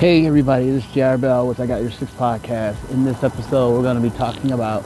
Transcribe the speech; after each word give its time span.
Hey 0.00 0.24
everybody, 0.24 0.70
this 0.70 0.82
is 0.82 0.92
JR 0.92 1.18
Bell 1.18 1.46
with 1.46 1.60
I 1.60 1.66
Got 1.66 1.82
Your 1.82 1.90
Six 1.90 2.10
podcast. 2.12 2.88
In 2.88 3.04
this 3.04 3.22
episode, 3.22 3.74
we're 3.74 3.82
going 3.82 4.02
to 4.02 4.02
be 4.02 4.16
talking 4.16 4.52
about 4.52 4.82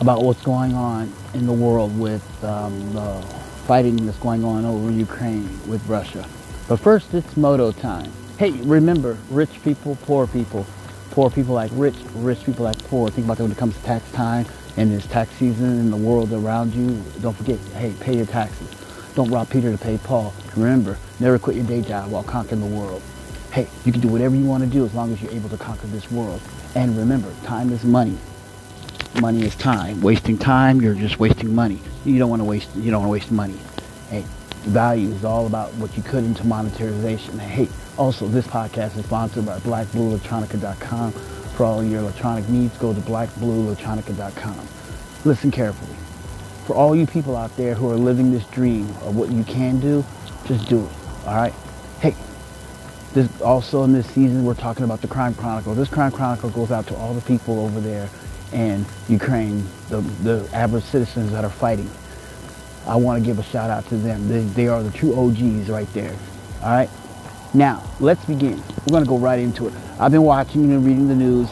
about 0.00 0.22
what's 0.22 0.40
going 0.40 0.72
on 0.72 1.12
in 1.34 1.44
the 1.44 1.52
world 1.52 1.98
with 2.00 2.24
um, 2.42 2.94
the 2.94 3.20
fighting 3.66 3.94
that's 4.06 4.16
going 4.16 4.42
on 4.42 4.64
over 4.64 4.90
Ukraine 4.90 5.46
with 5.68 5.86
Russia. 5.86 6.26
But 6.66 6.78
first, 6.78 7.12
it's 7.12 7.36
moto 7.36 7.72
time. 7.72 8.10
Hey, 8.38 8.52
remember, 8.52 9.18
rich 9.28 9.62
people, 9.62 9.98
poor 10.06 10.26
people, 10.26 10.64
poor 11.10 11.28
people 11.28 11.54
like 11.54 11.70
rich, 11.74 11.96
rich 12.14 12.42
people 12.42 12.64
like 12.64 12.82
poor. 12.84 13.10
Think 13.10 13.26
about 13.26 13.36
that 13.36 13.42
when 13.42 13.52
it 13.52 13.58
comes 13.58 13.76
to 13.76 13.82
tax 13.82 14.10
time 14.12 14.46
and 14.78 14.90
it's 14.94 15.06
tax 15.08 15.30
season 15.32 15.78
in 15.78 15.90
the 15.90 15.96
world 15.98 16.32
around 16.32 16.72
you. 16.72 17.02
Don't 17.20 17.36
forget, 17.36 17.58
hey, 17.74 17.92
pay 18.00 18.16
your 18.16 18.24
taxes. 18.24 18.70
Don't 19.14 19.30
rob 19.30 19.50
Peter 19.50 19.70
to 19.70 19.76
pay 19.76 19.98
Paul. 19.98 20.32
Remember, 20.56 20.96
never 21.20 21.38
quit 21.38 21.56
your 21.56 21.66
day 21.66 21.82
job 21.82 22.10
while 22.10 22.22
conquering 22.22 22.62
the 22.62 22.74
world 22.74 23.02
hey, 23.56 23.66
you 23.86 23.92
can 23.92 24.02
do 24.02 24.08
whatever 24.08 24.36
you 24.36 24.44
want 24.44 24.62
to 24.62 24.68
do 24.68 24.84
as 24.84 24.92
long 24.92 25.10
as 25.14 25.22
you're 25.22 25.32
able 25.32 25.48
to 25.48 25.56
conquer 25.56 25.86
this 25.86 26.10
world. 26.12 26.42
And 26.74 26.94
remember, 26.94 27.32
time 27.42 27.72
is 27.72 27.84
money. 27.84 28.18
Money 29.18 29.46
is 29.46 29.56
time. 29.56 29.98
Wasting 30.02 30.36
time, 30.36 30.82
you're 30.82 30.94
just 30.94 31.18
wasting 31.18 31.54
money. 31.54 31.80
You 32.04 32.18
don't 32.18 32.28
want 32.28 32.40
to 32.40 32.44
waste. 32.44 32.68
You 32.76 32.90
don't 32.90 33.00
want 33.00 33.08
to 33.08 33.12
waste 33.12 33.32
money. 33.32 33.58
Hey, 34.10 34.26
value 34.64 35.08
is 35.08 35.24
all 35.24 35.46
about 35.46 35.72
what 35.76 35.96
you 35.96 36.02
put 36.02 36.22
into 36.22 36.46
monetization. 36.46 37.38
Hey, 37.38 37.68
also 37.96 38.28
this 38.28 38.46
podcast 38.46 38.98
is 38.98 39.06
sponsored 39.06 39.46
by 39.46 39.58
BlackBlueElectronica.com. 39.60 41.12
For 41.12 41.64
all 41.64 41.82
your 41.82 42.00
electronic 42.00 42.46
needs, 42.50 42.76
go 42.76 42.92
to 42.92 43.00
BlackBlueElectronica.com. 43.00 44.68
Listen 45.24 45.50
carefully. 45.50 45.96
For 46.66 46.76
all 46.76 46.94
you 46.94 47.06
people 47.06 47.34
out 47.34 47.56
there 47.56 47.74
who 47.74 47.90
are 47.90 47.96
living 47.96 48.32
this 48.32 48.44
dream 48.48 48.86
of 49.00 49.16
what 49.16 49.30
you 49.30 49.44
can 49.44 49.80
do, 49.80 50.04
just 50.44 50.68
do 50.68 50.84
it. 50.84 50.92
All 51.26 51.34
right. 51.34 51.54
Hey, 52.00 52.14
this, 53.16 53.40
also 53.40 53.82
in 53.82 53.92
this 53.92 54.06
season, 54.06 54.44
we're 54.44 54.54
talking 54.54 54.84
about 54.84 55.00
the 55.00 55.08
Crime 55.08 55.34
Chronicle. 55.34 55.74
This 55.74 55.88
Crime 55.88 56.12
Chronicle 56.12 56.50
goes 56.50 56.70
out 56.70 56.86
to 56.88 56.94
all 56.96 57.14
the 57.14 57.22
people 57.22 57.58
over 57.58 57.80
there 57.80 58.08
in 58.52 58.84
Ukraine, 59.08 59.66
the, 59.88 60.02
the 60.22 60.48
average 60.52 60.84
citizens 60.84 61.32
that 61.32 61.42
are 61.42 61.50
fighting. 61.50 61.90
I 62.86 62.94
want 62.96 63.20
to 63.20 63.26
give 63.26 63.38
a 63.38 63.42
shout 63.42 63.70
out 63.70 63.88
to 63.88 63.96
them. 63.96 64.28
They, 64.28 64.40
they 64.40 64.68
are 64.68 64.82
the 64.82 64.96
true 64.96 65.18
OGs 65.18 65.70
right 65.70 65.90
there. 65.94 66.14
All 66.62 66.70
right. 66.70 66.90
Now, 67.54 67.82
let's 68.00 68.24
begin. 68.26 68.62
We're 68.86 68.92
going 68.92 69.04
to 69.04 69.08
go 69.08 69.18
right 69.18 69.38
into 69.38 69.66
it. 69.66 69.72
I've 69.98 70.12
been 70.12 70.22
watching 70.22 70.70
and 70.72 70.84
reading 70.84 71.08
the 71.08 71.14
news. 71.14 71.48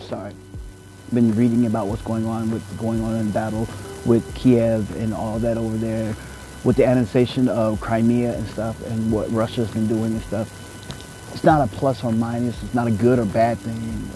Sorry. 0.08 0.32
Been 1.12 1.34
reading 1.36 1.66
about 1.66 1.88
what's 1.88 2.02
going 2.02 2.24
on 2.24 2.50
with 2.50 2.78
going 2.78 3.04
on 3.04 3.16
in 3.16 3.30
battle 3.30 3.68
with 4.06 4.34
Kiev 4.34 4.96
and 4.96 5.12
all 5.12 5.38
that 5.40 5.58
over 5.58 5.76
there 5.76 6.16
with 6.64 6.76
the 6.76 6.86
annexation 6.86 7.48
of 7.48 7.80
Crimea 7.80 8.34
and 8.34 8.46
stuff 8.48 8.84
and 8.86 9.10
what 9.10 9.30
Russia's 9.30 9.70
been 9.70 9.86
doing 9.86 10.12
and 10.12 10.22
stuff. 10.22 10.48
It's 11.34 11.44
not 11.44 11.66
a 11.66 11.76
plus 11.76 12.02
or 12.04 12.12
minus. 12.12 12.62
It's 12.62 12.74
not 12.74 12.86
a 12.86 12.90
good 12.90 13.18
or 13.18 13.24
bad 13.24 13.58
thing 13.58 14.08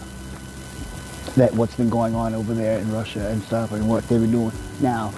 that 1.37 1.53
what's 1.55 1.75
been 1.75 1.91
going 1.91 2.15
on 2.15 2.35
over 2.35 2.55
there 2.55 2.79
in 2.79 2.93
Russia 2.93 3.29
and 3.29 3.43
stuff 3.43 3.73
and 3.73 3.89
what 3.89 4.07
they've 4.09 4.21
been 4.21 4.31
doing. 4.31 4.53
Now, 4.81 5.13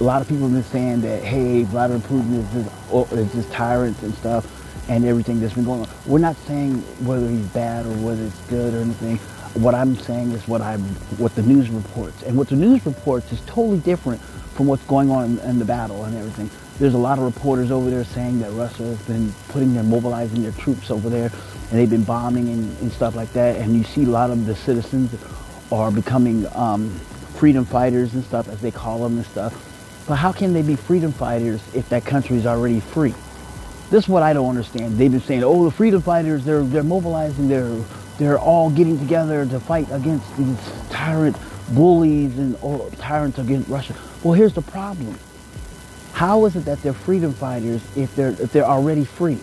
a 0.00 0.02
lot 0.02 0.20
of 0.20 0.28
people 0.28 0.48
have 0.48 0.52
been 0.52 0.62
saying 0.64 1.00
that, 1.02 1.22
hey, 1.22 1.62
Vladimir 1.64 2.00
Putin 2.00 2.38
is 2.38 2.50
this, 2.52 2.72
oh, 2.90 3.04
is 3.12 3.32
this 3.32 3.48
tyrant 3.50 4.00
and 4.02 4.14
stuff 4.14 4.46
and 4.88 5.04
everything 5.04 5.40
that's 5.40 5.54
been 5.54 5.64
going 5.64 5.82
on. 5.82 5.88
We're 6.06 6.18
not 6.18 6.36
saying 6.36 6.74
whether 7.06 7.28
he's 7.28 7.46
bad 7.48 7.86
or 7.86 7.92
whether 7.96 8.22
it's 8.24 8.40
good 8.48 8.74
or 8.74 8.78
anything. 8.78 9.18
What 9.62 9.74
I'm 9.74 9.96
saying 9.96 10.32
is 10.32 10.48
what 10.48 10.60
I 10.62 10.76
what 11.18 11.34
the 11.34 11.42
news 11.42 11.68
reports. 11.68 12.22
And 12.22 12.36
what 12.36 12.48
the 12.48 12.56
news 12.56 12.84
reports 12.84 13.30
is 13.32 13.40
totally 13.42 13.78
different 13.78 14.20
from 14.20 14.66
what's 14.66 14.84
going 14.84 15.10
on 15.10 15.24
in, 15.24 15.38
in 15.40 15.58
the 15.58 15.64
battle 15.64 16.04
and 16.04 16.16
everything. 16.16 16.50
There's 16.82 16.94
a 16.94 16.98
lot 16.98 17.18
of 17.18 17.24
reporters 17.24 17.70
over 17.70 17.90
there 17.90 18.02
saying 18.02 18.40
that 18.40 18.50
Russia 18.54 18.82
has 18.82 19.00
been 19.02 19.32
putting 19.50 19.72
their, 19.72 19.84
mobilizing 19.84 20.42
their 20.42 20.50
troops 20.50 20.90
over 20.90 21.08
there, 21.08 21.30
and 21.70 21.78
they've 21.78 21.88
been 21.88 22.02
bombing 22.02 22.48
and, 22.48 22.76
and 22.80 22.90
stuff 22.90 23.14
like 23.14 23.32
that. 23.34 23.54
And 23.54 23.76
you 23.76 23.84
see 23.84 24.02
a 24.02 24.08
lot 24.08 24.32
of 24.32 24.46
the 24.46 24.56
citizens 24.56 25.14
are 25.70 25.92
becoming 25.92 26.44
um, 26.56 26.90
freedom 27.36 27.64
fighters 27.64 28.14
and 28.14 28.24
stuff, 28.24 28.48
as 28.48 28.60
they 28.60 28.72
call 28.72 28.98
them 28.98 29.18
and 29.18 29.24
stuff. 29.24 30.04
But 30.08 30.16
how 30.16 30.32
can 30.32 30.52
they 30.52 30.62
be 30.62 30.74
freedom 30.74 31.12
fighters 31.12 31.62
if 31.72 31.88
that 31.90 32.04
country 32.04 32.36
is 32.36 32.46
already 32.46 32.80
free? 32.80 33.14
This 33.90 34.02
is 34.02 34.08
what 34.08 34.24
I 34.24 34.32
don't 34.32 34.48
understand. 34.48 34.98
They've 34.98 35.08
been 35.08 35.20
saying, 35.20 35.44
oh, 35.44 35.64
the 35.64 35.70
freedom 35.70 36.02
fighters, 36.02 36.44
they're, 36.44 36.64
they're 36.64 36.82
mobilizing, 36.82 37.46
they're, 37.46 37.76
they're 38.18 38.40
all 38.40 38.70
getting 38.70 38.98
together 38.98 39.46
to 39.46 39.60
fight 39.60 39.86
against 39.92 40.36
these 40.36 40.58
tyrant 40.90 41.36
bullies 41.76 42.36
and 42.38 42.56
oh, 42.60 42.90
tyrants 42.98 43.38
against 43.38 43.68
Russia. 43.68 43.94
Well, 44.24 44.34
here's 44.34 44.54
the 44.54 44.62
problem. 44.62 45.16
How 46.22 46.44
is 46.44 46.54
it 46.54 46.66
that 46.66 46.80
they're 46.82 46.92
freedom 46.92 47.32
fighters 47.32 47.82
if 47.96 48.14
they're 48.14 48.28
if 48.28 48.52
they're 48.52 48.64
already 48.64 49.04
free? 49.04 49.40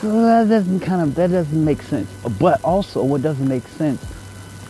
So 0.00 0.22
that 0.22 0.48
doesn't 0.48 0.78
kind 0.78 1.02
of 1.02 1.16
that 1.16 1.32
doesn't 1.32 1.64
make 1.64 1.82
sense. 1.82 2.08
But 2.38 2.62
also, 2.62 3.02
what 3.02 3.20
doesn't 3.20 3.48
make 3.48 3.66
sense 3.66 4.00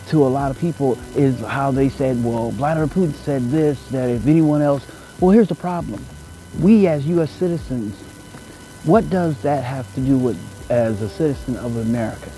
to 0.07 0.25
a 0.25 0.27
lot 0.27 0.49
of 0.49 0.57
people 0.57 0.97
is 1.15 1.39
how 1.41 1.69
they 1.69 1.89
said, 1.89 2.23
well, 2.23 2.49
Vladimir 2.49 2.87
Putin 2.87 3.13
said 3.13 3.43
this 3.51 3.79
that 3.89 4.09
if 4.09 4.25
anyone 4.25 4.63
else, 4.63 4.87
well, 5.19 5.29
here's 5.29 5.49
the 5.49 5.53
problem. 5.53 6.03
We 6.61 6.87
as 6.87 7.05
U.S. 7.09 7.29
citizens, 7.29 7.93
what 8.83 9.07
does 9.11 9.39
that 9.43 9.63
have 9.63 9.93
to 9.93 10.01
do 10.01 10.17
with 10.17 10.71
as 10.71 11.03
a 11.03 11.09
citizen 11.09 11.57
of 11.57 11.77
America? 11.77 12.31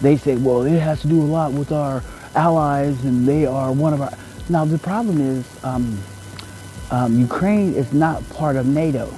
They 0.00 0.16
say, 0.16 0.36
well, 0.36 0.62
it 0.62 0.80
has 0.80 1.02
to 1.02 1.06
do 1.06 1.20
a 1.20 1.28
lot 1.38 1.52
with 1.52 1.70
our 1.70 2.02
allies, 2.34 3.04
and 3.04 3.28
they 3.28 3.44
are 3.44 3.70
one 3.74 3.92
of 3.92 4.00
our. 4.00 4.12
Now 4.48 4.64
the 4.64 4.78
problem 4.78 5.20
is. 5.20 5.62
Um, 5.62 5.98
um, 6.94 7.18
Ukraine 7.18 7.74
is 7.74 7.92
not 7.92 8.16
part 8.30 8.54
of 8.54 8.66
NATO, 8.66 9.12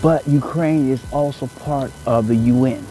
but 0.00 0.26
Ukraine 0.26 0.88
is 0.88 1.02
also 1.12 1.48
part 1.48 1.92
of 2.06 2.28
the 2.28 2.36
UN. 2.36 2.82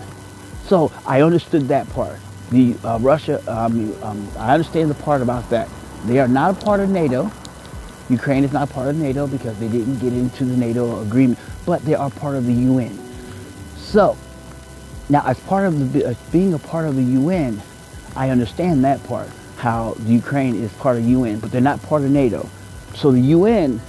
So 0.67 0.91
I 1.03 1.23
understood 1.23 1.67
that 1.69 1.89
part. 1.89 2.19
The 2.51 2.75
uh, 2.83 2.99
Russia, 2.99 3.41
um, 3.47 3.95
um, 4.03 4.27
I 4.37 4.53
understand 4.53 4.91
the 4.91 5.01
part 5.03 5.23
about 5.23 5.49
that. 5.49 5.67
They 6.05 6.19
are 6.19 6.27
not 6.27 6.61
a 6.61 6.65
part 6.65 6.79
of 6.79 6.89
NATO. 6.91 7.31
Ukraine 8.09 8.43
is 8.43 8.53
not 8.53 8.69
part 8.69 8.87
of 8.87 8.95
NATO 8.97 9.25
because 9.25 9.57
they 9.59 9.67
didn't 9.67 9.97
get 9.97 10.13
into 10.13 10.45
the 10.45 10.55
NATO 10.55 11.01
agreement, 11.01 11.39
but 11.65 11.83
they 11.85 11.95
are 11.95 12.11
part 12.11 12.35
of 12.35 12.45
the 12.45 12.53
UN. 12.53 12.97
So 13.77 14.15
now, 15.09 15.23
as 15.25 15.39
part 15.39 15.65
of 15.65 15.93
the, 15.93 16.15
being 16.31 16.53
a 16.53 16.59
part 16.59 16.87
of 16.87 16.95
the 16.95 17.03
UN, 17.19 17.59
I 18.15 18.29
understand 18.29 18.83
that 18.85 19.03
part. 19.05 19.29
How 19.57 19.95
Ukraine 20.05 20.55
is 20.55 20.71
part 20.73 20.97
of 20.97 21.03
UN, 21.03 21.39
but 21.39 21.51
they're 21.51 21.61
not 21.61 21.81
part 21.81 22.03
of 22.03 22.11
NATO. 22.11 22.47
So 22.99 23.11
the 23.13 23.21
UN 23.21 23.79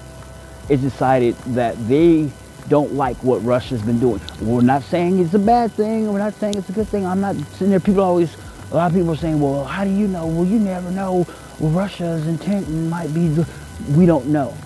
has 0.69 0.81
decided 0.81 1.35
that 1.59 1.75
they 1.89 2.31
don't 2.69 2.95
like 2.95 3.17
what 3.25 3.43
Russia's 3.43 3.83
been 3.83 3.99
doing. 3.99 4.21
We're 4.41 4.61
not 4.61 4.85
saying 4.85 5.19
it's 5.19 5.35
a 5.35 5.39
bad 5.41 5.73
thing. 5.73 6.13
We're 6.13 6.21
not 6.21 6.35
saying 6.35 6.55
it's 6.57 6.69
a 6.69 6.73
good 6.73 6.87
thing. 6.87 7.05
I'm 7.05 7.21
not 7.21 7.35
sitting 7.35 7.71
there. 7.71 7.81
People 7.81 8.03
always, 8.03 8.37
a 8.71 8.77
lot 8.77 8.87
of 8.87 8.97
people 8.97 9.11
are 9.11 9.17
saying, 9.17 9.41
well, 9.41 9.65
how 9.65 9.83
do 9.83 9.91
you 9.91 10.07
know? 10.07 10.29
Well, 10.29 10.45
you 10.45 10.61
never 10.61 10.93
know. 10.93 11.27
Well, 11.59 11.73
Russia's 11.73 12.29
intent 12.29 12.69
might 12.71 13.13
be, 13.13 13.27
the, 13.27 13.49
we 13.97 14.07
don't 14.07 14.27
know. 14.27 14.57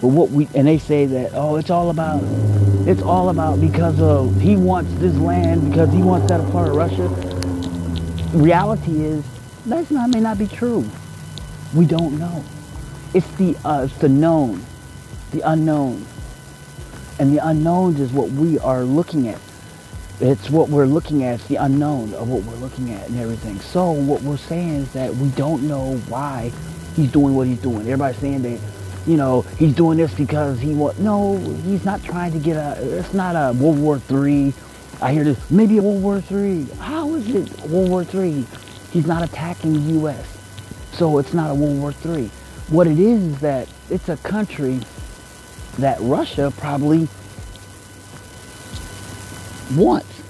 But 0.00 0.08
what 0.08 0.30
we, 0.30 0.48
and 0.54 0.66
they 0.66 0.78
say 0.78 1.04
that, 1.04 1.32
oh, 1.34 1.56
it's 1.56 1.68
all 1.68 1.90
about, 1.90 2.22
it's 2.88 3.02
all 3.02 3.28
about 3.28 3.60
because 3.60 4.00
of, 4.00 4.40
he 4.40 4.56
wants 4.56 4.90
this 4.94 5.14
land, 5.18 5.68
because 5.68 5.92
he 5.92 6.02
wants 6.02 6.28
that 6.28 6.40
part 6.50 6.68
of 6.68 6.76
Russia. 6.76 7.08
Reality 8.34 9.04
is, 9.04 9.22
that's 9.66 9.90
not, 9.90 10.08
may 10.08 10.20
not 10.20 10.38
be 10.38 10.46
true. 10.46 10.88
We 11.74 11.84
don't 11.84 12.18
know. 12.18 12.42
It's 13.14 13.30
the, 13.36 13.56
uh, 13.64 13.84
it's 13.84 13.96
the 13.98 14.08
known, 14.08 14.60
the 15.30 15.40
unknown. 15.42 16.04
And 17.20 17.32
the 17.32 17.46
unknowns 17.46 18.00
is 18.00 18.12
what 18.12 18.28
we 18.30 18.58
are 18.58 18.82
looking 18.82 19.28
at. 19.28 19.40
It's 20.20 20.50
what 20.50 20.68
we're 20.68 20.86
looking 20.86 21.22
at. 21.22 21.36
It's 21.36 21.46
the 21.46 21.56
unknown 21.56 22.12
of 22.14 22.28
what 22.28 22.42
we're 22.42 22.56
looking 22.56 22.92
at 22.92 23.08
and 23.08 23.18
everything. 23.20 23.60
So 23.60 23.92
what 23.92 24.22
we're 24.22 24.36
saying 24.36 24.74
is 24.74 24.92
that 24.94 25.14
we 25.14 25.28
don't 25.30 25.68
know 25.68 25.96
why 26.08 26.50
he's 26.96 27.12
doing 27.12 27.36
what 27.36 27.46
he's 27.46 27.60
doing. 27.60 27.82
Everybody's 27.82 28.20
saying 28.20 28.42
that, 28.42 28.60
you 29.06 29.16
know, 29.16 29.42
he's 29.58 29.74
doing 29.74 29.96
this 29.96 30.12
because 30.14 30.58
he 30.58 30.74
want. 30.74 30.98
No, 30.98 31.36
he's 31.64 31.84
not 31.84 32.02
trying 32.02 32.32
to 32.32 32.38
get 32.38 32.56
a. 32.56 32.98
It's 32.98 33.14
not 33.14 33.36
a 33.36 33.52
World 33.56 33.78
War 33.78 33.98
Three. 33.98 34.54
I 35.00 35.12
hear 35.12 35.24
this. 35.24 35.50
Maybe 35.50 35.78
a 35.78 35.82
World 35.82 36.02
War 36.02 36.20
Three. 36.20 36.66
How 36.78 37.14
is 37.14 37.28
it 37.28 37.60
World 37.68 37.90
War 37.90 38.04
Three? 38.04 38.44
He's 38.92 39.06
not 39.06 39.22
attacking 39.22 39.74
the 39.74 39.92
U.S. 40.00 40.26
So 40.92 41.18
it's 41.18 41.34
not 41.34 41.50
a 41.50 41.54
World 41.54 41.78
War 41.80 41.92
Three. 41.92 42.30
What 42.68 42.86
it 42.86 42.98
is 42.98 43.22
is 43.22 43.40
that 43.40 43.68
it's 43.90 44.08
a 44.08 44.16
country 44.18 44.80
that 45.78 45.98
Russia 46.00 46.52
probably 46.56 47.08
wants. 49.74 50.22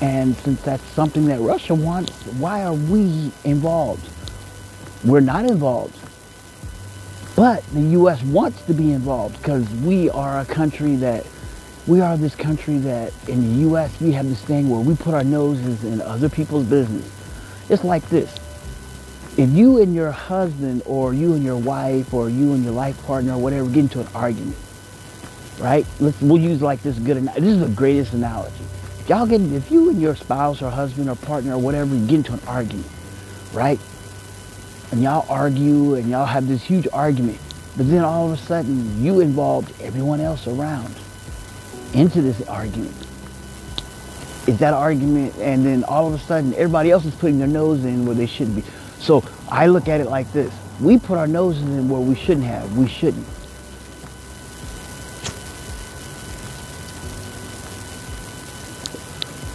And 0.00 0.36
since 0.36 0.62
that's 0.62 0.84
something 0.84 1.26
that 1.26 1.40
Russia 1.40 1.74
wants, 1.74 2.12
why 2.38 2.64
are 2.64 2.74
we 2.74 3.32
involved? 3.44 4.08
We're 5.04 5.20
not 5.20 5.46
involved. 5.46 5.98
But 7.34 7.64
the 7.72 7.80
U.S. 7.80 8.22
wants 8.22 8.62
to 8.66 8.74
be 8.74 8.92
involved 8.92 9.38
because 9.38 9.68
we 9.76 10.08
are 10.10 10.40
a 10.40 10.44
country 10.44 10.94
that, 10.96 11.26
we 11.88 12.00
are 12.00 12.16
this 12.16 12.36
country 12.36 12.78
that 12.78 13.12
in 13.28 13.42
the 13.42 13.60
U.S. 13.62 14.00
we 14.00 14.12
have 14.12 14.28
this 14.28 14.42
thing 14.42 14.70
where 14.70 14.80
we 14.80 14.94
put 14.94 15.14
our 15.14 15.24
noses 15.24 15.82
in 15.82 16.00
other 16.00 16.28
people's 16.28 16.66
business. 16.66 17.10
It's 17.68 17.82
like 17.82 18.08
this 18.08 18.38
if 19.36 19.50
you 19.50 19.80
and 19.82 19.94
your 19.94 20.10
husband 20.10 20.82
or 20.86 21.12
you 21.14 21.34
and 21.34 21.42
your 21.42 21.56
wife 21.56 22.14
or 22.14 22.28
you 22.28 22.54
and 22.54 22.64
your 22.64 22.72
life 22.72 23.04
partner 23.06 23.34
or 23.34 23.38
whatever 23.38 23.68
get 23.68 23.78
into 23.78 24.00
an 24.00 24.08
argument 24.14 24.56
right? 25.58 25.86
Let's 26.00 26.20
we'll 26.20 26.40
use 26.40 26.62
like 26.62 26.82
this 26.82 26.98
good. 26.98 27.16
This 27.16 27.44
is 27.44 27.60
the 27.60 27.68
greatest 27.68 28.12
analogy. 28.12 28.64
Y'all 29.08 29.26
get 29.26 29.40
if 29.40 29.70
you 29.70 29.90
and 29.90 30.00
your 30.00 30.16
spouse 30.16 30.62
or 30.62 30.70
husband 30.70 31.08
or 31.08 31.16
partner 31.16 31.54
or 31.54 31.58
whatever 31.58 31.94
get 31.96 32.14
into 32.14 32.32
an 32.32 32.40
argument, 32.46 32.88
right? 33.52 33.78
And 34.92 35.02
y'all 35.02 35.26
argue 35.28 35.94
and 35.94 36.08
y'all 36.08 36.26
have 36.26 36.46
this 36.46 36.62
huge 36.62 36.88
argument, 36.92 37.38
but 37.76 37.88
then 37.88 38.04
all 38.04 38.30
of 38.30 38.38
a 38.38 38.42
sudden 38.42 39.02
you 39.02 39.20
involved 39.20 39.72
everyone 39.80 40.20
else 40.20 40.46
around 40.46 40.94
into 41.92 42.22
this 42.22 42.40
argument. 42.48 42.94
Is 44.46 44.58
that 44.58 44.74
argument, 44.74 45.34
and 45.38 45.64
then 45.64 45.84
all 45.84 46.06
of 46.06 46.12
a 46.12 46.18
sudden 46.18 46.52
everybody 46.54 46.90
else 46.90 47.06
is 47.06 47.14
putting 47.14 47.38
their 47.38 47.48
nose 47.48 47.84
in 47.84 48.04
where 48.04 48.14
they 48.14 48.26
shouldn't 48.26 48.56
be. 48.56 48.64
So 49.04 49.22
I 49.50 49.66
look 49.66 49.86
at 49.88 50.00
it 50.00 50.06
like 50.06 50.32
this: 50.32 50.50
we 50.80 50.98
put 50.98 51.18
our 51.18 51.26
noses 51.26 51.62
in 51.62 51.90
where 51.90 52.00
we 52.00 52.14
shouldn't 52.14 52.46
have. 52.46 52.74
We 52.74 52.88
shouldn't. 52.88 53.26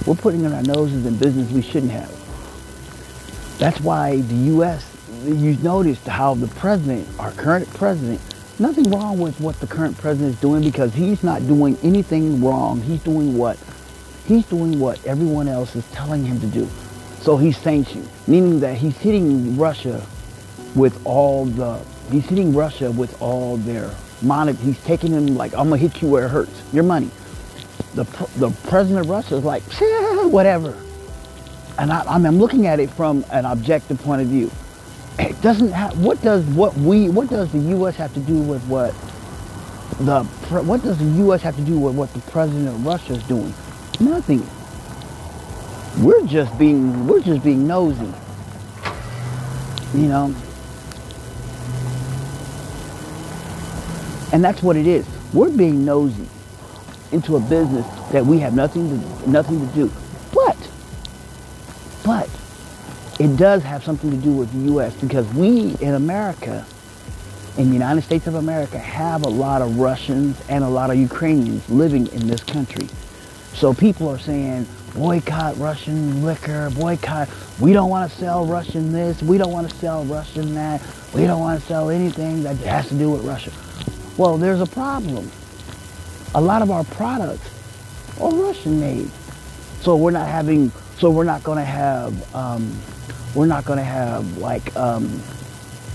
We're 0.06 0.22
putting 0.22 0.44
in 0.44 0.54
our 0.54 0.62
noses 0.62 1.04
in 1.08 1.18
business 1.18 1.52
we 1.52 1.64
shouldn't 1.64 1.92
have. 1.92 2.10
That's 3.58 3.82
why 3.82 4.22
the 4.22 4.36
U.S. 4.54 4.86
You've 5.24 5.64
noticed 5.64 6.08
how 6.08 6.36
the 6.36 6.48
president, 6.48 7.08
our 7.20 7.32
current 7.32 7.68
president, 7.74 8.22
nothing 8.60 8.90
wrong 8.92 9.18
with 9.18 9.40
what 9.42 9.60
the 9.60 9.68
current 9.68 9.98
president 9.98 10.36
is 10.36 10.42
doing 10.42 10.64
because 10.64 10.94
he's 10.94 11.24
not 11.24 11.46
doing 11.48 11.76
anything 11.82 12.44
wrong. 12.44 12.82
He's 12.82 13.02
doing 13.02 13.36
what 13.36 13.58
he's 14.28 14.46
doing 14.46 14.80
what 14.80 15.04
everyone 15.08 15.48
else 15.48 15.76
is 15.76 15.90
telling 15.92 16.24
him 16.24 16.40
to 16.40 16.48
do. 16.48 16.70
So 17.22 17.38
he's 17.38 17.58
sanctioned, 17.58 18.08
meaning 18.28 18.60
that 18.62 18.78
he's 18.78 18.98
hitting 18.98 19.58
Russia 19.58 20.06
with 20.76 21.06
all 21.06 21.46
the 21.46 21.80
he's 22.12 22.26
hitting 22.26 22.54
Russia 22.54 22.92
with 22.92 23.22
all 23.22 23.58
their 23.58 23.92
money. 24.22 24.54
He's 24.54 24.82
taking 24.84 25.12
them 25.12 25.36
like 25.36 25.54
I'm 25.54 25.70
gonna 25.70 25.78
hit 25.78 26.02
you 26.02 26.08
where 26.08 26.26
it 26.26 26.30
hurts. 26.30 26.62
Your 26.74 26.84
money 26.84 27.10
the, 27.94 28.04
the 28.38 28.50
president 28.70 29.06
of 29.06 29.10
Russia 29.10 29.36
is 29.36 29.44
like, 29.44 29.64
whatever. 30.32 30.78
And 31.78 31.92
I, 31.92 32.04
I'm 32.04 32.24
looking 32.38 32.68
at 32.68 32.80
it 32.80 32.90
from 32.90 33.26
an 33.32 33.46
objective 33.46 34.02
point 34.02 34.22
of 34.22 34.28
view. 34.28 34.52
It 35.18 35.40
doesn't 35.42 35.72
have, 35.72 36.00
what 36.02 36.22
does 36.22 36.46
what 36.46 36.76
we, 36.78 37.10
what 37.10 37.30
does 37.30 37.52
the 37.52 37.60
U.S. 37.60 37.96
have 37.98 38.14
to 38.14 38.20
do 38.22 38.38
with 38.38 38.64
what 38.68 38.94
the, 40.00 40.24
what 40.64 40.82
does 40.82 40.98
the 40.98 41.18
U.S. 41.24 41.42
have 41.42 41.56
to 41.58 41.62
do 41.62 41.78
with 41.78 41.96
what 41.96 42.14
the 42.14 42.22
president 42.32 42.68
of 42.68 42.86
Russia 42.86 43.14
is 43.14 43.24
doing? 43.24 43.54
Nothing. 44.00 44.46
We're 45.98 46.26
just 46.28 46.58
being, 46.58 47.08
we're 47.08 47.22
just 47.22 47.44
being 47.44 47.68
nosy. 47.68 48.14
You 49.94 50.08
know? 50.08 50.36
And 54.32 54.44
that's 54.44 54.62
what 54.62 54.76
it 54.76 54.86
is. 54.86 55.08
We're 55.34 55.50
being 55.50 55.84
nosy 55.84 56.28
into 57.12 57.36
a 57.36 57.40
business 57.40 57.86
that 58.12 58.26
we 58.26 58.40
have 58.40 58.54
nothing 58.54 58.90
to 58.90 59.30
nothing 59.30 59.68
to 59.68 59.74
do. 59.74 59.92
But 60.34 60.58
but 62.04 62.30
it 63.20 63.36
does 63.38 63.64
have 63.64 63.84
something 63.84 64.12
to 64.12 64.18
do 64.18 64.32
with 64.32 64.52
the 64.52 64.74
US 64.74 64.96
because 64.96 65.28
we 65.34 65.76
in 65.82 65.96
America 65.96 66.66
in 67.58 67.68
the 67.68 67.74
United 67.74 68.04
States 68.04 68.28
of 68.28 68.36
America 68.36 68.78
have 68.78 69.26
a 69.26 69.30
lot 69.30 69.62
of 69.62 69.78
Russians 69.80 70.42
and 70.50 70.64
a 70.64 70.70
lot 70.70 70.92
of 70.92 70.98
Ukrainians 70.98 71.68
living 71.70 72.08
in 72.08 72.28
this 72.28 72.44
country. 72.44 72.88
So 73.54 73.74
people 73.74 74.08
are 74.08 74.20
saying 74.20 74.68
boycott 74.94 75.58
Russian 75.58 76.24
liquor, 76.24 76.70
boycott, 76.72 77.30
we 77.60 77.74
don't 77.74 77.90
want 77.90 78.12
to 78.12 78.18
sell 78.18 78.46
Russian 78.46 78.92
this, 78.92 79.22
we 79.22 79.38
don't 79.38 79.52
want 79.52 79.70
to 79.70 79.76
sell 79.78 80.04
Russian 80.06 80.54
that, 80.56 80.82
we 81.14 81.26
don't 81.26 81.40
want 81.40 81.60
to 81.60 81.66
sell 81.66 81.90
anything 81.90 82.44
that 82.44 82.58
has 82.58 82.88
to 82.90 82.96
do 82.96 83.12
with 83.12 83.24
Russia. 83.24 83.52
Well, 84.18 84.38
there's 84.38 84.62
a 84.62 84.66
problem 84.66 85.30
a 86.36 86.42
lot 86.42 86.62
of 86.62 86.70
our 86.72 86.84
products 86.84 87.50
are 88.20 88.32
Russian 88.32 88.80
made. 88.80 89.10
So 89.82 89.96
we're 89.96 90.12
not 90.12 90.28
having, 90.28 90.72
so 90.98 91.10
we're 91.10 91.24
not 91.24 91.44
going 91.44 91.58
to 91.58 91.66
have, 91.66 92.36
um, 92.36 92.78
we're 93.34 93.48
not 93.48 93.66
going 93.66 93.78
to 93.78 93.84
have 93.84 94.38
like 94.38 94.76
um, 94.76 95.22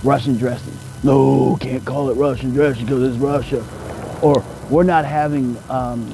Russian 0.02 0.36
dressing. 0.36 0.74
No, 1.02 1.56
can't 1.60 1.84
call 1.84 2.08
it 2.10 2.14
Russian 2.14 2.52
dressing 2.52 2.86
because 2.86 3.02
it's 3.02 3.16
Russia. 3.18 3.64
Or 4.22 4.42
we're 4.70 4.84
not 4.84 5.04
having, 5.04 5.56
um, 5.68 6.12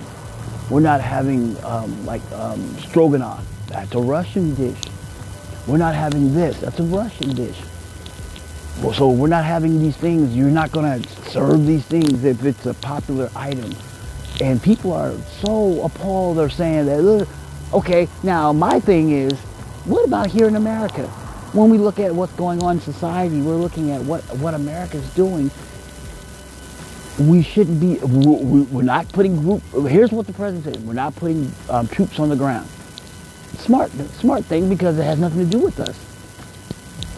we're 0.71 0.81
not 0.81 1.01
having 1.01 1.63
um, 1.65 2.07
like 2.07 2.23
um, 2.33 2.61
stroganoff. 2.79 3.45
That's 3.67 3.95
a 3.95 3.99
Russian 4.01 4.55
dish. 4.55 4.79
We're 5.67 5.79
not 5.79 5.95
having 5.95 6.33
this. 6.35 6.59
That's 6.61 6.79
a 6.79 6.85
Russian 6.85 7.35
dish. 7.35 7.59
Well, 8.81 8.95
so 8.95 9.11
we're 9.11 9.29
not 9.29 9.45
having 9.45 9.81
these 9.81 9.97
things. 9.97 10.35
You're 10.35 10.51
not 10.51 10.73
going 10.73 11.03
to 11.03 11.09
serve 11.31 11.67
these 11.67 11.85
things 11.85 12.25
if 12.25 12.45
it's 12.45 12.67
a 12.67 12.75
popular 12.75 13.31
item. 13.37 13.75
And 14.41 14.63
people 14.63 14.93
are 14.93 15.13
so 15.43 15.83
appalled. 15.83 16.39
They're 16.39 16.49
saying 16.49 16.87
that, 16.87 17.29
okay, 17.75 18.09
now 18.23 18.53
my 18.53 18.81
thing 18.81 19.11
is, 19.11 19.39
what 19.85 20.07
about 20.07 20.29
here 20.29 20.49
in 20.49 20.57
America? 20.57 21.07
When 21.53 21.69
we 21.69 21.79
look 21.79 21.99
at 21.99 22.15
what's 22.15 22.33
going 22.35 22.63
on 22.63 22.77
in 22.77 22.81
society, 22.81 23.43
we're 23.43 23.57
looking 23.57 23.91
at 23.91 24.01
what, 24.03 24.23
what 24.39 24.55
America's 24.55 25.09
doing. 25.15 25.51
We 27.19 27.43
shouldn't 27.43 27.81
be, 27.81 27.99
we're 27.99 28.83
not 28.83 29.09
putting 29.09 29.37
group, 29.37 29.63
here's 29.89 30.11
what 30.11 30.27
the 30.27 30.33
president 30.33 30.65
said, 30.65 30.87
we're 30.87 30.95
not 30.95 31.15
putting 31.17 31.53
um, 31.69 31.87
troops 31.89 32.19
on 32.19 32.29
the 32.29 32.37
ground. 32.37 32.69
Smart, 33.59 33.91
smart 33.91 34.45
thing 34.45 34.69
because 34.69 34.99
it 34.99 35.05
has 35.05 35.19
nothing 35.19 35.41
to 35.41 35.51
do 35.51 35.59
with 35.59 35.81
us. 35.81 35.99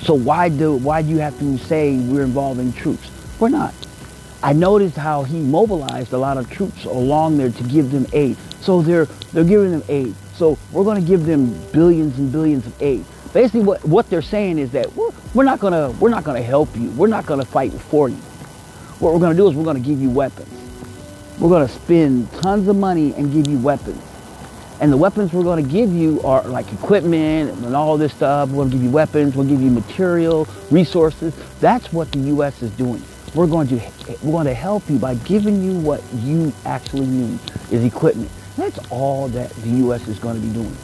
So 0.04 0.14
why 0.14 0.48
do, 0.48 0.74
why 0.74 1.02
do 1.02 1.08
you 1.08 1.18
have 1.18 1.38
to 1.38 1.58
say 1.58 1.96
we're 1.98 2.24
involving 2.24 2.72
troops? 2.72 3.10
We're 3.38 3.50
not. 3.50 3.74
I 4.42 4.52
noticed 4.52 4.96
how 4.96 5.22
he 5.22 5.40
mobilized 5.40 6.12
a 6.12 6.18
lot 6.18 6.36
of 6.36 6.50
troops 6.50 6.84
along 6.84 7.38
there 7.38 7.50
to 7.50 7.62
give 7.64 7.92
them 7.92 8.06
aid. 8.12 8.36
So 8.60 8.82
they're 8.82 9.04
they're 9.32 9.44
giving 9.44 9.70
them 9.70 9.84
aid. 9.88 10.14
So 10.34 10.58
we're 10.72 10.82
going 10.82 11.00
to 11.00 11.06
give 11.06 11.26
them 11.26 11.54
billions 11.70 12.18
and 12.18 12.32
billions 12.32 12.66
of 12.66 12.82
aid. 12.82 13.04
Basically, 13.32 13.60
what, 13.60 13.84
what 13.84 14.10
they're 14.10 14.20
saying 14.20 14.58
is 14.58 14.72
that 14.72 14.92
we're, 14.94 15.10
we're 15.32 15.44
not 15.44 15.60
going 15.60 15.72
to 15.72 15.96
we're 16.00 16.10
not 16.10 16.24
going 16.24 16.36
to 16.36 16.46
help 16.46 16.76
you. 16.76 16.90
We're 16.90 17.06
not 17.06 17.24
going 17.24 17.38
to 17.40 17.46
fight 17.46 17.72
for 17.72 18.08
you. 18.08 18.18
What 19.02 19.12
we're 19.12 19.19
going 19.19 19.32
to 19.32 19.37
do 19.37 19.49
is 19.49 19.56
we're 19.56 19.64
going 19.64 19.82
to 19.82 19.88
give 19.88 20.00
you 20.00 20.10
weapons. 20.10 20.49
We're 21.40 21.49
going 21.49 21.66
to 21.66 21.72
spend 21.75 22.31
tons 22.34 22.69
of 22.69 22.76
money 22.76 23.12
and 23.14 23.32
give 23.32 23.49
you 23.49 23.58
weapons. 23.58 24.00
And 24.81 24.93
the 24.93 24.96
weapons 24.96 25.32
we're 25.32 25.43
going 25.43 25.64
to 25.64 25.69
give 25.69 25.93
you 25.93 26.22
are 26.22 26.44
like 26.44 26.72
equipment 26.72 27.50
and 27.50 27.75
all 27.75 27.99
this 27.99 28.14
stuff. 28.14 28.50
We're 28.50 28.58
going 28.58 28.70
to 28.70 28.76
give 28.76 28.84
you 28.84 28.93
weapons. 28.93 29.34
We'll 29.34 29.49
give 29.49 29.60
you 29.60 29.72
material, 29.72 30.46
resources. 30.70 31.34
That's 31.58 31.93
what 31.93 32.12
the 32.12 32.20
U.S. 32.20 32.62
is 32.62 32.70
doing. 32.70 33.02
We're 33.34 33.49
going 33.49 33.66
to 33.69 33.81
we're 34.22 34.31
going 34.31 34.46
to 34.46 34.55
help 34.55 34.88
you 34.88 35.00
by 35.00 35.17
giving 35.17 35.65
you 35.65 35.81
what 35.81 36.00
you 36.19 36.53
actually 36.65 37.06
need 37.06 37.41
is 37.72 37.82
equipment. 37.82 38.31
That's 38.56 38.79
all 38.88 39.26
that 39.31 39.50
the 39.50 39.70
U.S. 39.79 40.06
is 40.06 40.20
going 40.20 40.41
to 40.41 40.46
be 40.46 40.53
doing. 40.53 40.76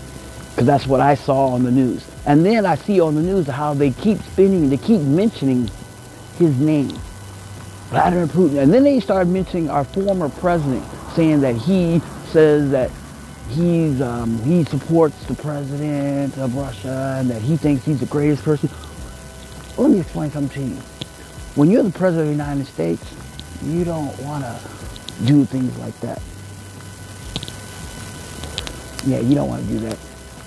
Because 0.51 0.67
that's 0.67 0.89
what 0.89 0.99
I 1.01 1.15
saw 1.15 1.51
on 1.51 1.63
the 1.63 1.71
news. 1.71 2.05
And 2.27 2.45
then 2.45 2.67
I 2.67 2.75
see 2.75 3.01
on 3.01 3.15
the 3.15 3.23
news 3.23 3.47
how 3.47 3.75
they 3.75 3.93
keep 3.93 4.19
spinning, 4.23 4.71
they 4.71 4.77
keep 4.77 5.03
mentioning 5.03 5.71
his 6.37 6.59
name, 6.59 6.99
Vladimir 7.91 8.27
Putin. 8.27 8.63
And 8.63 8.73
then 8.73 8.85
they 8.85 9.01
started 9.01 9.31
mentioning 9.31 9.71
our 9.71 9.85
former 9.85 10.29
president, 10.29 10.85
saying 11.15 11.41
that 11.41 11.57
he 11.57 12.01
says 12.27 12.71
that 12.71 12.91
he's 13.49 14.01
um, 14.03 14.39
he 14.43 14.65
supports 14.65 15.25
the 15.25 15.35
president 15.35 16.37
of 16.37 16.55
Russia 16.55 17.17
and 17.19 17.31
that 17.31 17.41
he 17.41 17.57
thinks 17.57 17.85
he's 17.85 18.01
the 18.01 18.07
greatest 18.07 18.45
person. 18.45 18.69
Let 19.79 19.91
me 19.91 20.01
explain 20.01 20.31
something 20.31 20.69
to 20.69 20.75
you. 20.75 20.81
When 21.55 21.71
you're 21.71 21.83
the 21.83 21.91
president 21.91 22.31
of 22.31 22.37
the 22.37 22.45
United 22.45 22.67
States, 22.67 23.03
you 23.63 23.85
don't 23.85 24.17
want 24.21 24.45
to 24.45 24.61
do 25.25 25.45
things 25.45 25.77
like 25.79 25.99
that. 26.01 26.21
Yeah, 29.07 29.21
you 29.21 29.35
don't 29.35 29.49
want 29.49 29.67
to 29.67 29.69
do 29.69 29.79
that. 29.81 29.99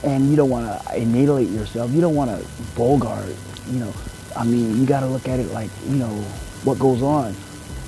And 0.03 0.29
you 0.29 0.35
don't 0.35 0.49
want 0.49 0.67
to 0.67 0.91
annihilate 0.93 1.49
yourself. 1.49 1.91
You 1.91 2.01
don't 2.01 2.15
want 2.15 2.29
to 2.31 2.45
bogart, 2.75 3.33
you 3.67 3.79
know. 3.79 3.93
I 4.35 4.43
mean, 4.43 4.79
you 4.79 4.85
got 4.85 5.01
to 5.01 5.07
look 5.07 5.27
at 5.27 5.39
it 5.39 5.51
like, 5.51 5.69
you 5.87 5.95
know, 5.95 6.25
what 6.63 6.79
goes 6.79 7.01
on 7.01 7.35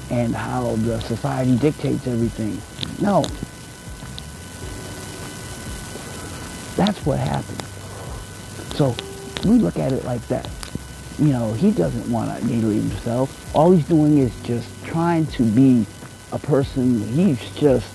and 0.10 0.36
how 0.36 0.76
the 0.78 1.00
society 1.02 1.58
dictates 1.58 2.08
everything. 2.08 2.60
No. 3.02 3.22
That's 6.76 7.06
what 7.06 7.20
happened. 7.20 7.62
So 8.76 8.96
we 9.48 9.60
look 9.60 9.78
at 9.78 9.92
it 9.92 10.04
like 10.06 10.26
that 10.28 10.50
you 11.20 11.28
know, 11.28 11.54
he 11.54 11.72
doesn't 11.72 12.12
want 12.12 12.30
to 12.30 12.44
annihilate 12.44 12.82
himself. 12.82 13.56
All 13.56 13.72
he's 13.72 13.86
doing 13.86 14.18
is 14.18 14.34
just 14.42 14.68
trying 14.86 15.26
to 15.28 15.44
be 15.44 15.86
a 16.32 16.40
person. 16.40 17.02
He's 17.08 17.40
just 17.56 17.88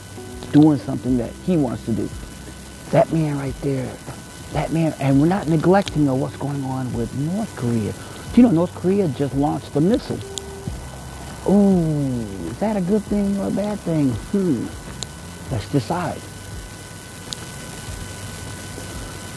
doing 0.53 0.79
something 0.79 1.19
that 1.19 1.33
he 1.45 1.57
wants 1.57 1.85
to 1.87 1.93
do. 1.93 2.09
That 2.91 3.13
man 3.13 3.37
right 3.39 3.55
there, 3.61 3.93
that 4.53 4.73
man, 4.73 4.95
and 5.01 5.21
we're 5.21 5.27
not 5.27 5.49
neglecting 5.49 6.09
of 6.09 6.21
what's 6.21 6.37
going 6.37 6.63
on 6.65 6.93
with 6.93 7.13
North 7.19 7.55
Korea. 7.57 7.93
Do 8.33 8.41
you 8.41 8.47
know 8.47 8.55
North 8.55 8.75
Korea 8.75 9.09
just 9.09 9.35
launched 9.35 9.75
a 9.75 9.81
missile? 9.81 10.38
Ooh, 11.47 12.21
is 12.49 12.59
that 12.59 12.77
a 12.77 12.81
good 12.81 13.03
thing 13.05 13.39
or 13.39 13.49
a 13.49 13.51
bad 13.51 13.79
thing? 13.81 14.11
Hmm. 14.33 14.67
Let's 15.53 15.69
decide. 15.71 16.21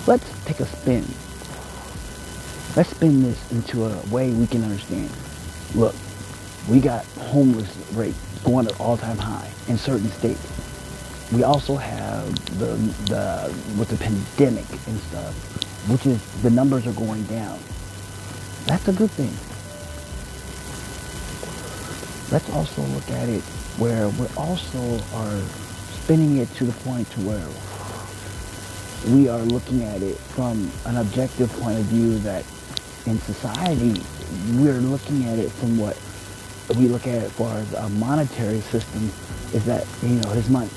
Let's 0.08 0.46
take 0.46 0.60
a 0.62 0.65
spin. 0.65 1.05
Let's 2.75 2.89
spin 2.89 3.24
this 3.24 3.51
into 3.51 3.86
a 3.86 4.00
way 4.08 4.31
we 4.31 4.48
can 4.48 4.63
understand. 4.63 5.12
Look, 5.75 5.96
We 6.67 6.79
got 6.79 7.05
homeless 7.17 7.75
rate 7.93 8.15
going 8.43 8.67
at 8.67 8.79
all-time 8.79 9.17
high 9.17 9.50
in 9.67 9.77
certain 9.77 10.10
states. 10.10 10.41
We 11.31 11.43
also 11.43 11.75
have 11.75 12.34
the, 12.60 12.75
the, 13.10 13.53
with 13.79 13.89
the 13.89 13.98
pandemic 13.98 14.65
and 14.88 15.00
stuff, 15.00 15.34
which 15.89 16.05
is 16.05 16.22
the 16.43 16.50
numbers 16.51 16.86
are 16.86 16.93
going 16.93 17.24
down. 17.24 17.60
That's 18.65 18.88
a 18.88 18.93
good 18.93 19.12
thing. 19.12 19.34
Let's 22.32 22.50
also 22.52 22.82
look 22.84 23.10
at 23.12 23.28
it 23.28 23.42
where 23.78 24.08
we 24.08 24.26
also 24.38 24.80
are 25.14 25.42
spinning 25.92 26.38
it 26.38 26.50
to 26.56 26.64
the 26.64 26.72
point 26.84 27.10
to 27.12 27.20
where 27.28 27.48
we 29.14 29.28
are 29.28 29.42
looking 29.42 29.84
at 29.84 30.02
it 30.02 30.16
from 30.16 30.72
an 30.86 30.98
objective 30.98 31.52
point 31.60 31.78
of 31.78 31.86
view 31.86 32.20
that 32.20 32.46
in 33.06 33.18
society 33.20 34.02
we're 34.62 34.80
looking 34.80 35.26
at 35.26 35.40
it 35.40 35.52
from 35.52 35.78
what 35.78 36.00
we 36.80 36.88
look 36.88 37.06
at 37.06 37.22
it 37.22 37.32
for 37.32 37.52
a 37.78 37.90
monetary 37.90 38.62
system 38.62 39.12
is 39.54 39.66
that 39.66 39.86
you 40.02 40.16
know 40.16 40.30
his 40.30 40.50
money 40.50 40.70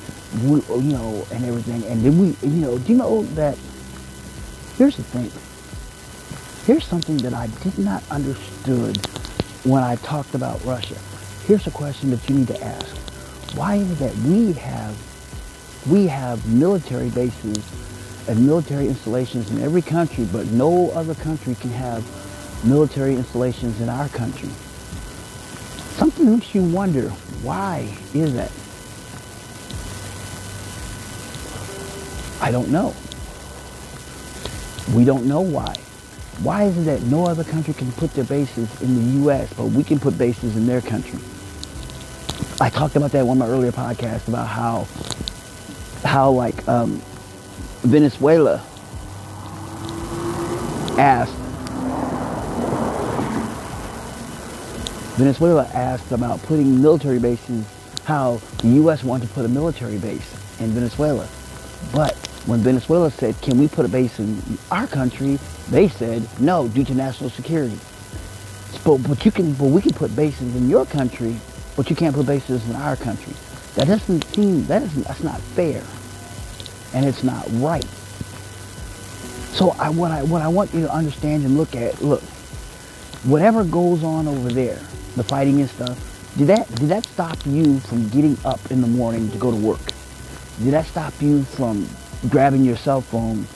you 0.42 0.82
know 0.82 1.25
and 1.30 1.44
everything. 1.44 1.84
And 1.84 2.02
then 2.02 2.18
we 2.18 2.37
you 2.42 2.61
know 2.66 2.78
do 2.78 2.92
you 2.92 2.99
know 2.99 3.23
that 3.34 3.56
here's 4.76 4.96
the 4.96 5.04
thing. 5.04 5.30
Here's 6.66 6.84
something 6.84 7.18
that 7.18 7.34
I 7.34 7.46
did 7.62 7.78
not 7.78 8.02
understood 8.11 8.96
when 9.64 9.84
I 9.84 9.96
talked 9.96 10.34
about 10.34 10.64
Russia 10.64 10.96
here's 11.46 11.66
a 11.66 11.70
question 11.70 12.10
that 12.10 12.28
you 12.28 12.36
need 12.36 12.48
to 12.48 12.62
ask 12.62 12.96
why 13.56 13.76
is 13.76 13.90
it 13.92 13.98
that 13.98 14.14
we 14.28 14.52
have 14.52 14.96
we 15.88 16.06
have 16.06 16.46
military 16.48 17.10
bases 17.10 17.58
and 18.28 18.46
military 18.46 18.88
installations 18.88 19.50
in 19.50 19.60
every 19.62 19.82
country, 19.82 20.26
but 20.32 20.46
no 20.46 20.90
other 20.92 21.14
country 21.14 21.54
can 21.56 21.70
have 21.70 22.02
military 22.64 23.14
installations 23.14 23.80
in 23.80 23.88
our 23.88 24.08
country. 24.08 24.48
Something 25.98 26.32
makes 26.32 26.54
you 26.54 26.62
wonder, 26.64 27.10
why 27.42 27.94
is 28.14 28.34
that? 28.34 28.50
I 32.42 32.50
don't 32.50 32.70
know. 32.70 32.94
We 34.94 35.04
don't 35.04 35.26
know 35.26 35.40
why. 35.40 35.74
Why 36.42 36.64
is 36.64 36.76
it 36.78 36.84
that 36.84 37.02
no 37.02 37.26
other 37.26 37.44
country 37.44 37.74
can 37.74 37.92
put 37.92 38.12
their 38.14 38.24
bases 38.24 38.82
in 38.82 38.94
the 38.94 39.18
U.S., 39.20 39.52
but 39.54 39.66
we 39.66 39.84
can 39.84 40.00
put 40.00 40.18
bases 40.18 40.56
in 40.56 40.66
their 40.66 40.80
country? 40.80 41.20
I 42.61 42.70
talked 42.70 42.96
about 42.96 43.12
that 43.12 43.20
in 43.20 43.26
one 43.26 43.40
of 43.40 43.49
my 43.49 43.52
earlier 43.52 43.73
podcasts 43.73 44.28
about 44.28 44.46
how, 44.46 44.87
how 46.08 46.30
like 46.30 46.66
um, 46.68 47.00
Venezuela 47.82 48.62
asked 50.96 51.34
Venezuela 55.16 55.64
asked 55.75 56.11
about 56.11 56.42
putting 56.42 56.82
military 56.82 57.20
bases, 57.20 57.64
how 58.02 58.40
the 58.58 58.68
U.S. 58.82 59.04
wanted 59.04 59.28
to 59.28 59.34
put 59.34 59.44
a 59.44 59.49
military 59.49 59.96
base 59.96 60.58
in 60.58 60.70
Venezuela. 60.70 61.28
But 61.94 62.16
when 62.46 62.61
Venezuela 62.61 63.12
said, 63.12 63.40
can 63.40 63.56
we 63.56 63.68
put 63.68 63.87
a 63.87 63.88
base 63.88 64.18
in 64.18 64.42
our 64.73 64.88
country, 64.88 65.38
they 65.70 65.87
said, 65.87 66.26
no, 66.40 66.66
due 66.66 66.82
to 66.84 66.94
national 66.94 67.30
security. 67.30 67.78
But, 68.84 68.99
but, 69.08 69.25
you 69.25 69.30
can, 69.30 69.52
but 69.54 69.66
we 69.66 69.80
can 69.80 69.92
put 69.92 70.14
bases 70.16 70.56
in 70.56 70.68
your 70.68 70.84
country, 70.84 71.37
but 71.76 71.90
you 71.90 71.96
can't 71.96 72.14
put 72.14 72.26
bases 72.26 72.68
in 72.68 72.76
our 72.76 72.96
country. 72.96 73.32
That 73.74 73.88
doesn't 73.88 74.24
seem, 74.34 74.66
that 74.66 74.82
isn't, 74.82 75.06
that's 75.06 75.22
not 75.22 75.40
fair 75.40 75.82
and 76.94 77.04
it's 77.04 77.24
not 77.24 77.46
right. 77.54 77.84
So 79.54 79.70
I, 79.78 79.90
what, 79.90 80.10
I, 80.10 80.22
what 80.22 80.42
I 80.42 80.48
want 80.48 80.72
you 80.72 80.82
to 80.82 80.92
understand 80.92 81.44
and 81.44 81.56
look 81.56 81.74
at, 81.76 82.00
look, 82.00 82.22
whatever 83.24 83.64
goes 83.64 84.02
on 84.02 84.26
over 84.26 84.50
there, 84.50 84.80
the 85.16 85.24
fighting 85.24 85.60
and 85.60 85.68
stuff, 85.68 85.98
did 86.36 86.48
that, 86.48 86.68
did 86.76 86.88
that 86.88 87.06
stop 87.06 87.38
you 87.46 87.78
from 87.80 88.08
getting 88.08 88.36
up 88.44 88.60
in 88.70 88.80
the 88.80 88.86
morning 88.86 89.30
to 89.30 89.38
go 89.38 89.50
to 89.50 89.56
work? 89.56 89.84
Did 90.62 90.72
that 90.72 90.86
stop 90.86 91.12
you 91.20 91.42
from 91.44 91.88
grabbing 92.28 92.64
your 92.64 92.76
cell 92.76 93.00
phone 93.00 93.46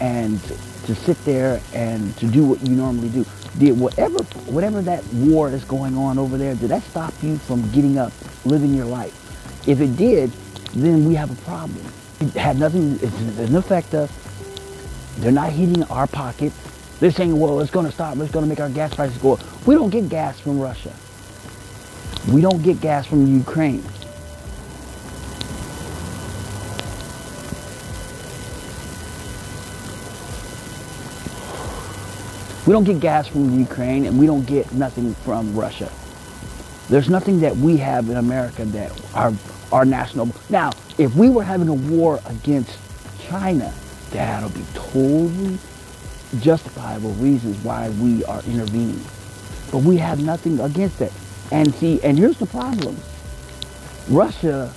and 0.00 0.40
to 0.86 0.94
sit 0.94 1.22
there 1.24 1.60
and 1.72 2.16
to 2.18 2.26
do 2.26 2.44
what 2.44 2.60
you 2.62 2.74
normally 2.74 3.08
do? 3.08 3.24
Did 3.58 3.78
whatever, 3.78 4.18
whatever 4.50 4.82
that 4.82 5.04
war 5.12 5.50
is 5.50 5.64
going 5.64 5.96
on 5.96 6.18
over 6.18 6.36
there, 6.36 6.54
did 6.54 6.70
that 6.70 6.82
stop 6.82 7.14
you 7.22 7.36
from 7.38 7.68
getting 7.72 7.98
up, 7.98 8.12
living 8.44 8.74
your 8.74 8.86
life? 8.86 9.12
If 9.68 9.80
it 9.80 9.96
did, 9.96 10.30
then 10.74 11.04
we 11.06 11.14
have 11.14 11.30
a 11.30 11.42
problem. 11.42 11.84
It 12.20 12.30
had 12.30 12.58
nothing, 12.58 12.94
it 12.94 13.10
didn't 13.36 13.56
affect 13.56 13.94
us. 13.94 14.10
They're 15.18 15.32
not 15.32 15.52
heating 15.52 15.82
our 15.84 16.06
pockets. 16.06 16.56
They're 17.00 17.10
saying, 17.10 17.38
well, 17.38 17.60
it's 17.60 17.70
going 17.70 17.86
to 17.86 17.92
stop. 17.92 18.16
It's 18.18 18.30
going 18.30 18.44
to 18.44 18.48
make 18.48 18.60
our 18.60 18.70
gas 18.70 18.94
prices 18.94 19.18
go 19.18 19.34
up. 19.34 19.66
We 19.66 19.74
don't 19.74 19.90
get 19.90 20.08
gas 20.08 20.38
from 20.40 20.58
Russia. 20.60 20.92
We 22.32 22.40
don't 22.40 22.62
get 22.62 22.80
gas 22.80 23.06
from 23.06 23.26
Ukraine. 23.26 23.84
We 32.66 32.72
don't 32.72 32.84
get 32.84 32.98
gas 32.98 33.28
from 33.28 33.56
Ukraine 33.56 34.06
and 34.06 34.18
we 34.18 34.26
don't 34.26 34.44
get 34.44 34.72
nothing 34.72 35.14
from 35.14 35.54
Russia. 35.54 35.90
There's 36.88 37.08
nothing 37.08 37.40
that 37.40 37.56
we 37.56 37.76
have 37.76 38.08
in 38.10 38.16
America 38.16 38.64
that 38.64 39.14
our, 39.14 39.32
our 39.70 39.84
national... 39.84 40.30
Now, 40.50 40.72
if 40.98 41.14
we 41.14 41.28
were 41.28 41.44
having 41.44 41.68
a 41.68 41.74
war 41.74 42.18
against 42.26 42.76
China, 43.28 43.72
that'll 44.10 44.50
be 44.50 44.64
totally 44.74 45.58
justifiable 46.40 47.12
reasons 47.14 47.56
why 47.64 47.90
we 47.90 48.24
are 48.24 48.42
intervening. 48.42 49.00
But 49.70 49.78
we 49.78 49.96
have 49.98 50.20
nothing 50.24 50.58
against 50.58 51.00
it. 51.00 51.12
And 51.52 51.72
see, 51.74 52.00
and 52.02 52.18
here's 52.18 52.38
the 52.38 52.46
problem. 52.46 52.96
Russia, 54.08 54.72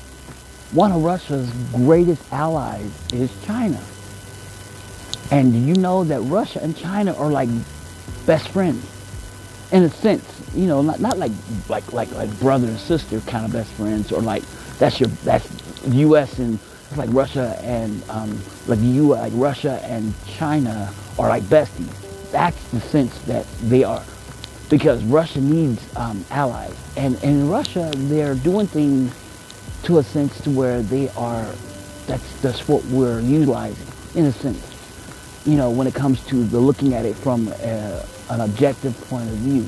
one 0.73 0.91
of 0.91 1.03
Russia's 1.03 1.49
greatest 1.73 2.21
allies 2.31 2.91
is 3.13 3.31
China. 3.45 3.81
And 5.31 5.67
you 5.67 5.75
know 5.75 6.03
that 6.03 6.21
Russia 6.21 6.59
and 6.61 6.75
China 6.77 7.15
are 7.15 7.29
like 7.31 7.49
best 8.29 8.49
friends 8.49 8.85
in 9.71 9.81
a 9.83 9.89
sense, 9.89 10.23
you 10.53 10.67
know, 10.67 10.83
not, 10.83 10.99
not 10.99 11.17
like, 11.17 11.31
like, 11.67 11.91
like, 11.93 12.11
like 12.11 12.39
brother 12.39 12.67
and 12.67 12.77
sister 12.77 13.19
kind 13.21 13.43
of 13.43 13.51
best 13.51 13.71
friends 13.71 14.11
or 14.11 14.21
like 14.21 14.43
that's 14.77 14.99
your, 14.99 15.09
that's 15.25 15.47
U.S. 15.87 16.37
and 16.37 16.59
like 16.95 17.09
Russia 17.11 17.59
and 17.63 18.03
um, 18.09 18.39
like 18.67 18.79
you 18.81 19.09
like 19.09 19.33
Russia 19.35 19.79
and 19.83 20.13
China 20.27 20.91
are 21.17 21.29
like 21.29 21.43
besties. 21.43 21.91
That's 22.31 22.61
the 22.69 22.79
sense 22.79 23.17
that 23.23 23.47
they 23.63 23.83
are, 23.83 24.03
because 24.69 25.03
Russia 25.05 25.41
needs 25.41 25.81
um, 25.95 26.23
allies, 26.29 26.75
and, 26.97 27.15
and 27.23 27.41
in 27.41 27.49
Russia 27.49 27.91
they're 27.95 28.35
doing 28.35 28.67
things 28.67 29.11
to 29.83 29.97
a 29.97 30.03
sense 30.03 30.39
to 30.41 30.51
where 30.51 30.83
they 30.83 31.09
are. 31.09 31.45
That's 32.05 32.41
that's 32.41 32.67
what 32.67 32.83
we're 32.85 33.21
utilizing 33.21 33.87
in 34.15 34.25
a 34.25 34.31
sense. 34.31 34.65
You 35.45 35.55
know, 35.55 35.71
when 35.71 35.87
it 35.87 35.95
comes 35.95 36.23
to 36.27 36.43
the 36.43 36.59
looking 36.59 36.93
at 36.93 37.05
it 37.05 37.15
from 37.15 37.47
a, 37.47 38.05
an 38.29 38.41
objective 38.41 38.99
point 39.09 39.29
of 39.29 39.35
view 39.37 39.65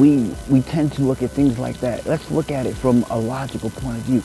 we 0.00 0.34
we 0.48 0.60
tend 0.60 0.92
to 0.92 1.02
look 1.02 1.22
at 1.22 1.30
things 1.30 1.56
like 1.56 1.78
that. 1.78 2.04
Let's 2.04 2.28
look 2.30 2.50
at 2.50 2.66
it 2.66 2.74
from 2.74 3.04
a 3.10 3.18
logical 3.18 3.70
point 3.70 3.98
of 3.98 4.02
view 4.02 4.22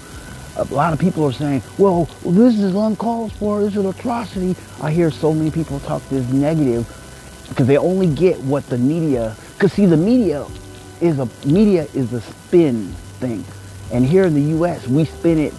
a 0.60 0.64
lot 0.74 0.94
of 0.94 1.00
people 1.00 1.24
are 1.24 1.32
saying, 1.32 1.64
well, 1.78 2.06
this 2.26 2.60
is 2.60 2.76
uncalled 2.76 3.32
for, 3.34 3.62
this 3.62 3.74
is 3.74 3.78
an 3.78 3.86
atrocity. 3.86 4.56
I 4.82 4.92
hear 4.92 5.10
so 5.10 5.34
many 5.34 5.52
people 5.52 5.80
talk 5.80 6.02
this 6.10 6.28
negative 6.32 6.88
because 7.48 7.68
they 7.68 7.78
only 7.78 8.14
get 8.14 8.38
what 8.42 8.66
the 8.68 8.78
media, 8.78 9.36
because 9.54 9.74
see, 9.74 9.86
the 9.86 9.98
media 9.98 10.46
is 11.02 11.20
a, 11.20 11.28
media 11.46 11.88
is 11.94 12.14
a 12.14 12.22
spin 12.22 12.88
thing. 13.20 13.44
And 13.92 14.06
here 14.06 14.26
in 14.26 14.34
the 14.34 14.50
U.S., 14.58 14.88
we 14.88 15.06
spin 15.06 15.40
it 15.40 15.54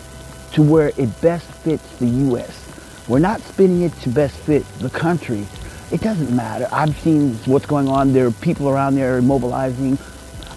to 0.53 0.63
where 0.63 0.93
it 0.97 1.21
best 1.21 1.47
fits 1.47 1.97
the 1.99 2.07
U.S. 2.07 2.67
We're 3.09 3.19
not 3.19 3.41
spinning 3.41 3.83
it 3.83 3.93
to 4.03 4.09
best 4.11 4.37
fit 4.37 4.65
the 4.79 4.91
country. 4.91 5.47
It 5.91 6.01
doesn't 6.01 6.35
matter. 6.35 6.69
I've 6.71 6.97
seen 7.01 7.35
what's 7.47 7.67
going 7.67 7.89
on. 7.89 8.13
There 8.13 8.27
are 8.27 8.31
people 8.33 8.69
around 8.69 8.95
there 8.95 9.21
mobilizing 9.21 9.99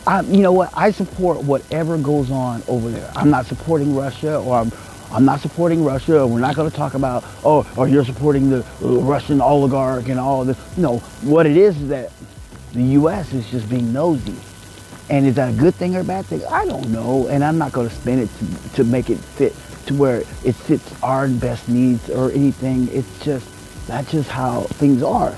I, 0.06 0.22
you 0.22 0.42
know 0.42 0.52
what? 0.52 0.70
I 0.74 0.92
support 0.92 1.44
whatever 1.44 1.98
goes 1.98 2.30
on 2.30 2.62
over 2.68 2.90
there. 2.90 3.10
I'm 3.16 3.30
not 3.30 3.46
supporting 3.46 3.96
Russia, 3.96 4.38
or 4.38 4.58
I'm, 4.58 4.72
I'm 5.12 5.24
not 5.24 5.40
supporting 5.40 5.84
Russia. 5.84 6.22
Or 6.22 6.28
we're 6.28 6.40
not 6.40 6.56
going 6.56 6.70
to 6.70 6.75
talk 6.75 6.94
about, 6.94 7.24
oh, 7.46 7.70
or 7.78 7.88
you're 7.88 8.04
supporting 8.04 8.50
the 8.50 8.66
Russian 8.82 9.40
oligarch 9.40 10.10
and 10.10 10.20
all 10.20 10.44
this. 10.44 10.58
No, 10.78 10.98
what 11.22 11.46
it 11.46 11.56
is 11.56 11.80
is 11.82 11.88
that 11.90 12.12
the 12.74 12.84
U.S. 12.84 13.34
is 13.34 13.50
just 13.50 13.70
being 13.70 13.94
nosy. 13.94 14.36
And 15.10 15.25
is 15.25 15.36
that 15.36 15.54
a 15.54 15.58
good 15.58 15.75
thing 15.75 15.96
or 15.96 16.02
a 16.02 16.04
bad 16.04 16.25
thing? 16.25 16.44
I 16.46 16.66
don't 16.66 16.90
know. 16.90 17.28
And 17.28 17.44
I'm 17.44 17.58
not 17.58 17.72
going 17.72 17.88
to 17.88 17.96
spin 17.96 18.20
it 18.20 18.30
to, 18.40 18.75
to 18.75 18.84
make 18.84 19.10
it 19.10 19.18
fit 19.18 19.54
to 19.86 19.94
where 19.94 20.22
it 20.44 20.56
fits 20.56 21.02
our 21.02 21.28
best 21.28 21.70
needs 21.70 22.10
or 22.10 22.32
anything. 22.32 22.90
It's 22.90 23.24
just, 23.24 23.48
that's 23.88 24.12
just 24.12 24.30
how 24.30 24.62
things 24.62 25.04
are. 25.04 25.36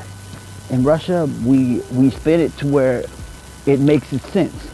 In 0.69 0.83
Russia, 0.83 1.29
we, 1.43 1.79
we 1.91 2.09
spin 2.09 2.39
it 2.39 2.55
to 2.57 2.67
where 2.67 3.05
it 3.65 3.79
makes 3.79 4.11
it 4.13 4.21
sense. 4.21 4.71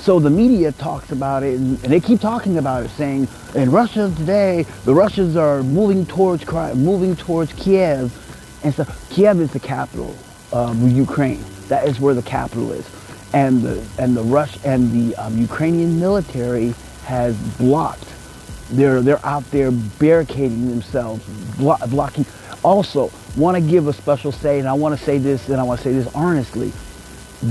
So 0.00 0.18
the 0.18 0.30
media 0.30 0.72
talks 0.72 1.12
about 1.12 1.42
it, 1.42 1.58
and, 1.58 1.76
they 1.78 2.00
keep 2.00 2.20
talking 2.20 2.56
about 2.56 2.84
it, 2.84 2.88
saying 2.90 3.28
in 3.54 3.70
Russia 3.70 4.10
today, 4.16 4.62
the 4.84 4.94
Russians 4.94 5.36
are 5.36 5.62
moving 5.62 6.06
towards 6.06 6.46
moving 6.74 7.16
towards 7.16 7.52
Kiev, 7.52 8.10
and 8.64 8.74
so 8.74 8.86
Kiev 9.10 9.40
is 9.40 9.52
the 9.52 9.60
capital 9.60 10.16
of 10.52 10.80
Ukraine. 10.90 11.44
That 11.68 11.86
is 11.86 12.00
where 12.00 12.14
the 12.14 12.22
capital 12.22 12.72
is, 12.72 12.88
and 13.34 13.60
the 13.62 13.86
and 13.98 14.16
the 14.16 14.22
Rush 14.22 14.56
and 14.64 14.90
the 14.90 15.14
um, 15.16 15.36
Ukrainian 15.36 16.00
military 16.00 16.74
has 17.04 17.36
blocked. 17.58 18.08
They're 18.70 19.02
they're 19.02 19.24
out 19.24 19.44
there 19.50 19.70
barricading 19.70 20.70
themselves, 20.70 21.22
blo- 21.58 21.76
blocking. 21.88 22.24
Also, 22.62 23.10
want 23.36 23.56
to 23.56 23.60
give 23.60 23.88
a 23.88 23.92
special 23.92 24.32
say, 24.32 24.58
and 24.58 24.68
I 24.68 24.74
want 24.74 24.98
to 24.98 25.04
say 25.04 25.18
this, 25.18 25.48
and 25.48 25.58
I 25.58 25.62
want 25.62 25.80
to 25.80 25.84
say 25.84 25.92
this 25.92 26.14
earnestly. 26.14 26.70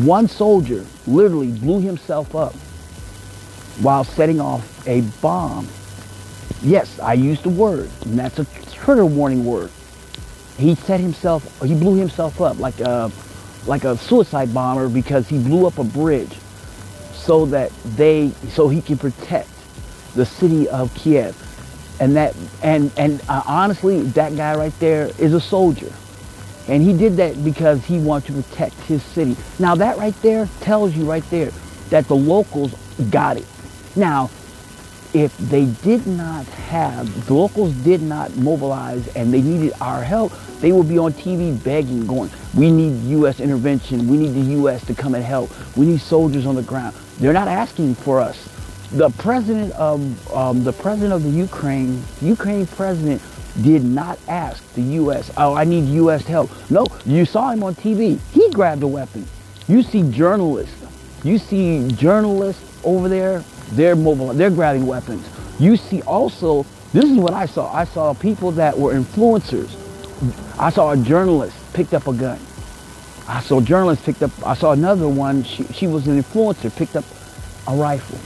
One 0.05 0.27
soldier 0.27 0.85
literally 1.07 1.51
blew 1.51 1.81
himself 1.81 2.35
up 2.35 2.53
while 3.81 4.03
setting 4.03 4.39
off 4.39 4.87
a 4.87 5.01
bomb. 5.21 5.67
Yes, 6.61 6.99
I 6.99 7.13
used 7.13 7.43
the 7.43 7.49
word, 7.49 7.89
and 8.05 8.19
that's 8.19 8.37
a 8.37 8.45
trigger 8.71 9.05
warning 9.05 9.45
word. 9.45 9.71
He 10.57 10.75
set 10.75 10.99
himself, 10.99 11.61
he 11.63 11.73
blew 11.73 11.95
himself 11.95 12.39
up 12.41 12.59
like 12.59 12.79
a, 12.81 13.11
like 13.65 13.85
a 13.85 13.97
suicide 13.97 14.53
bomber 14.53 14.89
because 14.89 15.27
he 15.27 15.41
blew 15.41 15.65
up 15.65 15.79
a 15.79 15.83
bridge 15.83 16.37
so 17.13 17.45
that 17.47 17.71
they, 17.95 18.31
so 18.49 18.67
he 18.67 18.81
can 18.81 18.97
protect 18.97 19.49
the 20.15 20.25
city 20.25 20.67
of 20.69 20.93
Kiev. 20.93 21.35
And 21.99 22.15
that, 22.15 22.35
and, 22.61 22.91
and 22.97 23.21
uh, 23.27 23.43
honestly, 23.45 24.01
that 24.01 24.35
guy 24.35 24.55
right 24.55 24.77
there 24.79 25.11
is 25.17 25.33
a 25.33 25.41
soldier. 25.41 25.91
And 26.67 26.83
he 26.83 26.93
did 26.93 27.17
that 27.17 27.43
because 27.43 27.83
he 27.83 27.99
wanted 27.99 28.35
to 28.35 28.43
protect 28.43 28.75
his 28.81 29.03
city. 29.03 29.35
Now 29.57 29.75
that 29.75 29.97
right 29.97 30.15
there 30.21 30.47
tells 30.61 30.95
you 30.95 31.03
right 31.03 31.27
there 31.29 31.51
that 31.89 32.07
the 32.07 32.15
locals 32.15 32.73
got 33.09 33.37
it. 33.37 33.45
Now, 33.95 34.29
if 35.13 35.35
they 35.37 35.65
did 35.65 36.05
not 36.05 36.45
have, 36.45 37.25
the 37.25 37.33
locals 37.33 37.73
did 37.73 38.01
not 38.01 38.35
mobilize 38.37 39.07
and 39.15 39.33
they 39.33 39.41
needed 39.41 39.73
our 39.81 40.03
help, 40.03 40.31
they 40.59 40.71
would 40.71 40.87
be 40.87 40.99
on 40.99 41.13
TV 41.13 41.61
begging, 41.63 42.05
going, 42.05 42.29
we 42.55 42.69
need 42.69 43.01
U.S. 43.11 43.39
intervention. 43.39 44.07
We 44.07 44.17
need 44.17 44.33
the 44.33 44.51
U.S. 44.51 44.85
to 44.85 44.93
come 44.93 45.15
and 45.15 45.23
help. 45.23 45.51
We 45.75 45.87
need 45.87 46.01
soldiers 46.01 46.45
on 46.45 46.55
the 46.55 46.61
ground. 46.61 46.95
They're 47.17 47.33
not 47.33 47.47
asking 47.47 47.95
for 47.95 48.19
us. 48.19 48.47
The 48.91 49.09
president 49.11 49.71
of, 49.73 50.33
um, 50.33 50.63
the 50.63 50.73
president 50.73 51.13
of 51.13 51.23
the 51.23 51.29
Ukraine, 51.29 52.01
Ukraine 52.21 52.65
president 52.65 53.21
did 53.61 53.83
not 53.83 54.19
ask 54.27 54.63
the 54.73 54.81
U.S., 54.81 55.31
oh, 55.37 55.53
I 55.53 55.63
need 55.63 55.85
U.S. 55.95 56.25
help. 56.25 56.49
No, 56.71 56.85
you 57.05 57.25
saw 57.25 57.51
him 57.51 57.63
on 57.63 57.75
TV. 57.75 58.19
He 58.31 58.49
grabbed 58.51 58.83
a 58.83 58.87
weapon. 58.87 59.25
You 59.67 59.83
see 59.83 60.09
journalists. 60.11 60.75
You 61.23 61.37
see 61.37 61.87
journalists 61.91 62.79
over 62.83 63.09
there 63.09 63.43
they're 63.71 63.95
mobile, 63.95 64.33
they're 64.33 64.49
grabbing 64.49 64.87
weapons. 64.87 65.27
You 65.59 65.77
see 65.77 66.01
also, 66.03 66.63
this 66.93 67.05
is 67.05 67.17
what 67.17 67.33
I 67.33 67.45
saw. 67.45 67.71
I 67.71 67.83
saw 67.83 68.13
people 68.13 68.51
that 68.51 68.77
were 68.77 68.93
influencers. 68.93 69.69
I 70.59 70.69
saw 70.69 70.91
a 70.91 70.97
journalist 70.97 71.55
picked 71.73 71.93
up 71.93 72.07
a 72.07 72.13
gun. 72.13 72.39
I 73.27 73.41
saw 73.41 73.59
a 73.59 73.61
journalist 73.61 74.03
picked 74.03 74.23
up, 74.23 74.31
I 74.45 74.55
saw 74.55 74.71
another 74.71 75.07
one, 75.07 75.43
she, 75.43 75.63
she 75.65 75.85
was 75.85 76.07
an 76.07 76.19
influencer, 76.19 76.75
picked 76.75 76.95
up 76.95 77.05
a 77.67 77.75
rifle. 77.75 78.17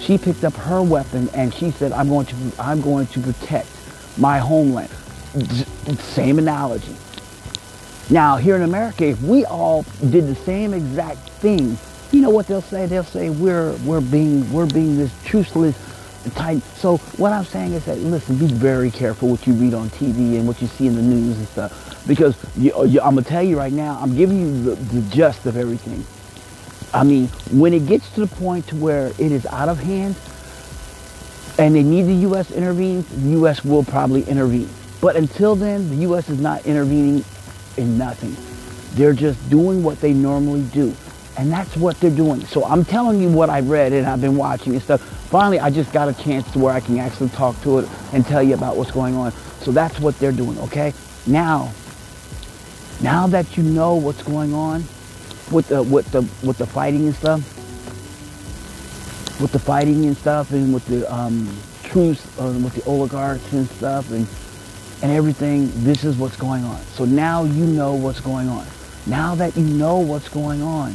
She 0.00 0.18
picked 0.18 0.44
up 0.44 0.54
her 0.54 0.82
weapon 0.82 1.28
and 1.34 1.52
she 1.52 1.70
said, 1.70 1.92
I'm 1.92 2.08
going 2.08 2.26
to, 2.26 2.36
I'm 2.58 2.80
going 2.80 3.06
to 3.08 3.20
protect 3.20 3.68
my 4.18 4.38
homeland. 4.38 4.90
Same 6.00 6.38
analogy. 6.38 6.96
Now, 8.10 8.36
here 8.36 8.56
in 8.56 8.62
America, 8.62 9.04
if 9.04 9.20
we 9.22 9.44
all 9.44 9.84
did 10.10 10.26
the 10.26 10.34
same 10.34 10.72
exact 10.72 11.18
thing, 11.40 11.76
you 12.10 12.22
know 12.22 12.30
what 12.30 12.46
they'll 12.46 12.62
say? 12.62 12.86
They'll 12.86 13.04
say 13.04 13.28
we're 13.28 13.74
we're 13.84 14.00
being 14.00 14.50
we're 14.50 14.66
being 14.66 14.96
this 14.96 15.12
truthless 15.24 15.76
type. 16.34 16.62
So 16.76 16.96
what 17.18 17.32
I'm 17.32 17.44
saying 17.44 17.74
is 17.74 17.84
that 17.84 17.98
listen, 17.98 18.38
be 18.38 18.46
very 18.46 18.90
careful 18.90 19.28
what 19.28 19.46
you 19.46 19.52
read 19.52 19.74
on 19.74 19.90
TV 19.90 20.38
and 20.38 20.46
what 20.46 20.62
you 20.62 20.68
see 20.68 20.86
in 20.86 20.94
the 20.94 21.02
news 21.02 21.36
and 21.36 21.48
stuff, 21.48 22.06
because 22.06 22.34
you, 22.56 22.72
you, 22.86 23.00
I'm 23.00 23.14
gonna 23.14 23.22
tell 23.22 23.42
you 23.42 23.58
right 23.58 23.72
now, 23.72 23.98
I'm 24.00 24.16
giving 24.16 24.40
you 24.40 24.62
the, 24.62 24.74
the 24.76 25.02
gist 25.14 25.44
of 25.44 25.58
everything. 25.58 26.04
I 26.92 27.04
mean, 27.04 27.28
when 27.50 27.74
it 27.74 27.86
gets 27.86 28.10
to 28.12 28.20
the 28.20 28.26
point 28.26 28.68
to 28.68 28.76
where 28.76 29.08
it 29.08 29.20
is 29.20 29.44
out 29.46 29.68
of 29.68 29.78
hand 29.78 30.16
and 31.58 31.74
they 31.74 31.82
need 31.82 32.02
the 32.02 32.14
U.S. 32.28 32.50
intervene, 32.50 33.04
the 33.10 33.30
U.S. 33.30 33.64
will 33.64 33.84
probably 33.84 34.22
intervene. 34.22 34.68
But 35.00 35.16
until 35.16 35.54
then, 35.54 35.88
the 35.90 35.96
U.S. 35.96 36.28
is 36.28 36.40
not 36.40 36.64
intervening 36.66 37.24
in 37.76 37.98
nothing. 37.98 38.36
They're 38.96 39.12
just 39.12 39.50
doing 39.50 39.82
what 39.82 40.00
they 40.00 40.12
normally 40.12 40.62
do. 40.72 40.94
And 41.36 41.52
that's 41.52 41.76
what 41.76 42.00
they're 42.00 42.10
doing. 42.10 42.44
So 42.46 42.64
I'm 42.64 42.84
telling 42.84 43.20
you 43.20 43.28
what 43.28 43.48
I 43.48 43.60
read 43.60 43.92
and 43.92 44.06
I've 44.06 44.20
been 44.20 44.36
watching 44.36 44.72
and 44.72 44.82
stuff. 44.82 45.00
Finally, 45.28 45.60
I 45.60 45.70
just 45.70 45.92
got 45.92 46.08
a 46.08 46.14
chance 46.14 46.50
to 46.52 46.58
where 46.58 46.72
I 46.72 46.80
can 46.80 46.98
actually 46.98 47.28
talk 47.28 47.60
to 47.62 47.78
it 47.78 47.88
and 48.12 48.26
tell 48.26 48.42
you 48.42 48.54
about 48.54 48.76
what's 48.76 48.90
going 48.90 49.14
on. 49.14 49.30
So 49.60 49.70
that's 49.70 50.00
what 50.00 50.18
they're 50.18 50.32
doing, 50.32 50.58
okay? 50.58 50.94
Now, 51.26 51.72
now 53.00 53.28
that 53.28 53.56
you 53.56 53.62
know 53.62 53.94
what's 53.94 54.22
going 54.22 54.52
on 54.52 54.84
with 55.52 55.68
the 55.68 55.82
with 55.82 56.10
the 56.12 56.22
with 56.46 56.58
the 56.58 56.66
fighting 56.66 57.06
and 57.06 57.14
stuff, 57.14 57.40
with 59.40 59.52
the 59.52 59.58
fighting 59.58 60.06
and 60.06 60.16
stuff, 60.16 60.52
and 60.52 60.72
with 60.74 60.86
the 60.86 61.12
um, 61.12 61.48
truce, 61.84 62.24
uh, 62.38 62.58
with 62.62 62.74
the 62.74 62.84
oligarchs 62.84 63.52
and 63.52 63.68
stuff, 63.68 64.10
and 64.10 64.26
and 65.02 65.12
everything, 65.12 65.70
this 65.84 66.04
is 66.04 66.16
what's 66.16 66.36
going 66.36 66.64
on. 66.64 66.80
So 66.94 67.04
now 67.04 67.44
you 67.44 67.64
know 67.64 67.94
what's 67.94 68.20
going 68.20 68.48
on. 68.48 68.66
Now 69.06 69.34
that 69.36 69.56
you 69.56 69.64
know 69.64 69.98
what's 69.98 70.28
going 70.28 70.60
on, 70.60 70.94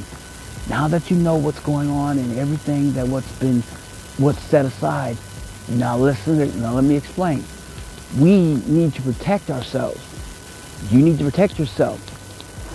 now 0.69 0.87
that 0.87 1.09
you 1.09 1.17
know 1.17 1.35
what's 1.35 1.59
going 1.61 1.89
on 1.89 2.17
and 2.17 2.37
everything 2.37 2.93
that 2.93 3.07
what's 3.07 3.31
been, 3.39 3.61
what's 4.17 4.39
set 4.39 4.65
aside, 4.65 5.17
now 5.69 5.97
listen, 5.97 6.61
now 6.61 6.73
let 6.73 6.83
me 6.83 6.95
explain. 6.95 7.43
We 8.19 8.55
need 8.67 8.93
to 8.95 9.01
protect 9.01 9.49
ourselves. 9.49 10.01
You 10.91 11.01
need 11.01 11.17
to 11.19 11.23
protect 11.23 11.57
yourself 11.57 11.99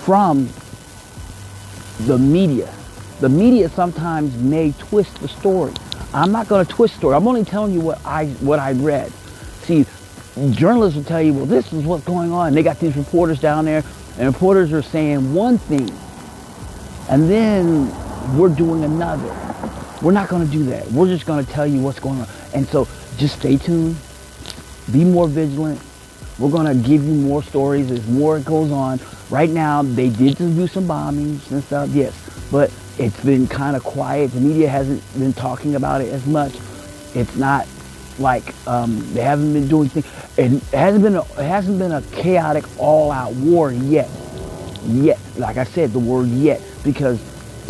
from 0.05 0.49
the 2.01 2.19
media. 2.19 2.73
The 3.21 3.29
media 3.29 3.69
sometimes 3.69 4.37
may 4.37 4.73
twist 4.73 5.21
the 5.21 5.29
story. 5.29 5.73
I'm 6.15 6.33
not 6.33 6.49
going 6.49 6.65
to 6.65 6.73
twist 6.73 6.97
story. 6.97 7.15
I'm 7.17 7.27
only 7.27 7.45
telling 7.45 7.73
you 7.73 7.81
what 7.81 8.05
I 8.05 8.27
what 8.41 8.59
I 8.59 8.73
read. 8.73 9.13
See, 9.63 9.85
journalists 10.51 10.97
will 10.97 11.05
tell 11.05 11.21
you, 11.21 11.35
well, 11.35 11.47
this 11.47 11.73
is 11.73 11.85
what's 11.85 12.05
going 12.05 12.33
on. 12.33 12.55
They 12.55 12.63
got 12.63 12.79
these 12.79 12.97
reporters 12.97 13.41
down 13.41 13.65
there, 13.65 13.83
and 14.19 14.33
reporters 14.33 14.73
are 14.73 14.83
saying 14.83 15.35
one 15.35 15.59
thing, 15.59 15.91
and 17.11 17.29
then 17.29 17.91
we're 18.39 18.55
doing 18.55 18.85
another. 18.85 19.35
We're 20.01 20.13
not 20.13 20.29
going 20.29 20.47
to 20.47 20.53
do 20.53 20.65
that. 20.65 20.87
We're 20.93 21.09
just 21.09 21.27
going 21.27 21.45
to 21.45 21.51
tell 21.51 21.67
you 21.67 21.81
what's 21.81 21.99
going 21.99 22.21
on. 22.21 22.29
And 22.55 22.67
so 22.69 22.87
just 23.17 23.41
stay 23.41 23.57
tuned. 23.57 23.97
Be 24.93 25.05
more 25.05 25.27
vigilant. 25.27 25.81
We're 26.38 26.51
going 26.51 26.66
to 26.66 26.88
give 26.88 27.05
you 27.05 27.14
more 27.14 27.42
stories 27.42 27.90
as 27.90 28.07
more 28.07 28.38
goes 28.38 28.70
on. 28.70 29.01
Right 29.31 29.51
now, 29.51 29.83
they 29.83 30.09
did 30.09 30.37
just 30.37 30.57
do 30.57 30.66
some 30.66 30.87
bombings 30.87 31.51
and 31.51 31.62
stuff, 31.64 31.90
yes. 31.90 32.14
But 32.51 32.72
it's 32.98 33.22
been 33.24 33.46
kind 33.46 33.77
of 33.77 33.83
quiet. 33.83 34.31
The 34.33 34.40
media 34.40 34.68
hasn't 34.68 35.03
been 35.18 35.33
talking 35.33 35.74
about 35.74 36.01
it 36.01 36.12
as 36.12 36.27
much. 36.27 36.55
It's 37.14 37.37
not 37.37 37.66
like 38.18 38.55
um, 38.66 39.05
they 39.14 39.22
haven't 39.22 39.53
been 39.53 39.68
doing 39.68 39.88
things. 39.88 40.07
It 40.37 40.62
hasn't 40.72 41.03
been 41.03 41.16
a, 41.16 41.22
it 41.22 41.46
hasn't 41.46 41.79
been 41.79 41.92
a 41.92 42.03
chaotic 42.12 42.64
all-out 42.79 43.35
war 43.35 43.72
yet. 43.72 44.09
Yet, 44.85 45.18
like 45.37 45.57
I 45.57 45.64
said, 45.64 45.90
the 45.90 45.98
word 45.98 46.29
yet 46.29 46.61
because 46.85 47.20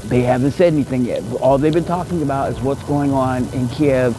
they 0.09 0.23
haven't 0.23 0.53
said 0.53 0.73
anything 0.73 1.05
yet. 1.05 1.23
All 1.41 1.59
they've 1.59 1.73
been 1.73 1.85
talking 1.85 2.23
about 2.23 2.53
is 2.53 2.61
what's 2.61 2.83
going 2.85 3.13
on 3.13 3.45
in 3.53 3.69
Kiev 3.69 4.17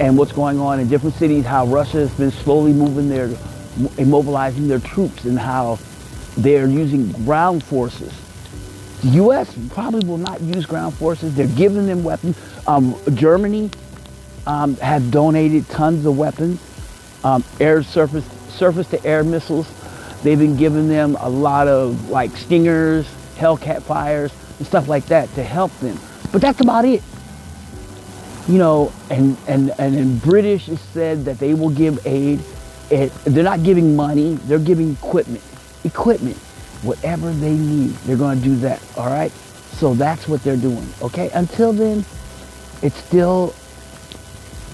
and 0.00 0.16
what's 0.16 0.32
going 0.32 0.58
on 0.58 0.80
in 0.80 0.88
different 0.88 1.14
cities, 1.16 1.44
how 1.44 1.66
Russia 1.66 1.98
has 1.98 2.14
been 2.14 2.30
slowly 2.30 2.72
moving 2.72 3.08
their, 3.08 3.28
immobilizing 3.96 4.68
their 4.68 4.78
troops 4.80 5.24
and 5.24 5.38
how 5.38 5.78
they're 6.36 6.68
using 6.68 7.10
ground 7.24 7.62
forces. 7.62 8.12
The 9.02 9.08
U.S. 9.10 9.54
probably 9.70 10.06
will 10.06 10.18
not 10.18 10.40
use 10.40 10.66
ground 10.66 10.94
forces. 10.94 11.34
They're 11.34 11.46
giving 11.48 11.86
them 11.86 12.02
weapons. 12.04 12.38
Um, 12.66 12.96
Germany 13.14 13.70
um, 14.46 14.76
has 14.76 15.02
donated 15.10 15.68
tons 15.68 16.06
of 16.06 16.16
weapons, 16.16 16.60
um, 17.22 17.44
air 17.60 17.82
surface, 17.82 18.24
surface 18.50 18.88
to 18.88 19.04
air 19.04 19.24
missiles. 19.24 19.68
They've 20.22 20.38
been 20.38 20.56
giving 20.56 20.88
them 20.88 21.16
a 21.20 21.28
lot 21.28 21.68
of 21.68 22.08
like 22.08 22.34
stingers, 22.36 23.06
Hellcat 23.36 23.82
fires, 23.82 24.32
and 24.58 24.66
stuff 24.66 24.88
like 24.88 25.06
that 25.06 25.32
to 25.34 25.42
help 25.42 25.76
them. 25.80 25.98
But 26.32 26.40
that's 26.40 26.60
about 26.60 26.84
it. 26.84 27.02
You 28.48 28.58
know, 28.58 28.92
and 29.10 29.36
and 29.46 29.70
and 29.78 29.94
in 29.94 30.18
British 30.18 30.68
it 30.68 30.78
said 30.78 31.24
that 31.26 31.38
they 31.38 31.54
will 31.54 31.70
give 31.70 32.06
aid. 32.06 32.40
It, 32.94 33.12
they're 33.24 33.44
not 33.44 33.62
giving 33.62 33.96
money. 33.96 34.34
They're 34.34 34.58
giving 34.58 34.92
equipment. 34.92 35.42
Equipment, 35.84 36.36
whatever 36.82 37.32
they 37.32 37.54
need, 37.54 37.90
they're 38.06 38.16
going 38.16 38.38
to 38.38 38.44
do 38.44 38.56
that. 38.56 38.82
All 38.96 39.06
right. 39.06 39.32
So 39.72 39.94
that's 39.94 40.28
what 40.28 40.42
they're 40.42 40.56
doing. 40.56 40.88
Okay. 41.02 41.30
Until 41.34 41.72
then, 41.72 42.04
it's 42.82 42.96
still 42.96 43.54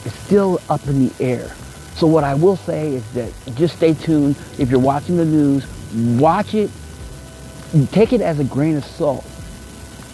it's 0.04 0.18
still 0.18 0.60
up 0.68 0.86
in 0.86 1.08
the 1.08 1.24
air. 1.24 1.50
So 1.94 2.06
what 2.06 2.24
I 2.24 2.34
will 2.34 2.56
say 2.56 2.94
is 2.94 3.12
that 3.12 3.32
just 3.54 3.76
stay 3.76 3.94
tuned. 3.94 4.36
If 4.58 4.70
you're 4.70 4.80
watching 4.80 5.16
the 5.16 5.24
news, 5.24 5.66
watch 6.18 6.54
it. 6.54 6.70
Take 7.90 8.12
it 8.12 8.20
as 8.20 8.38
a 8.38 8.44
grain 8.44 8.76
of 8.76 8.84
salt 8.84 9.24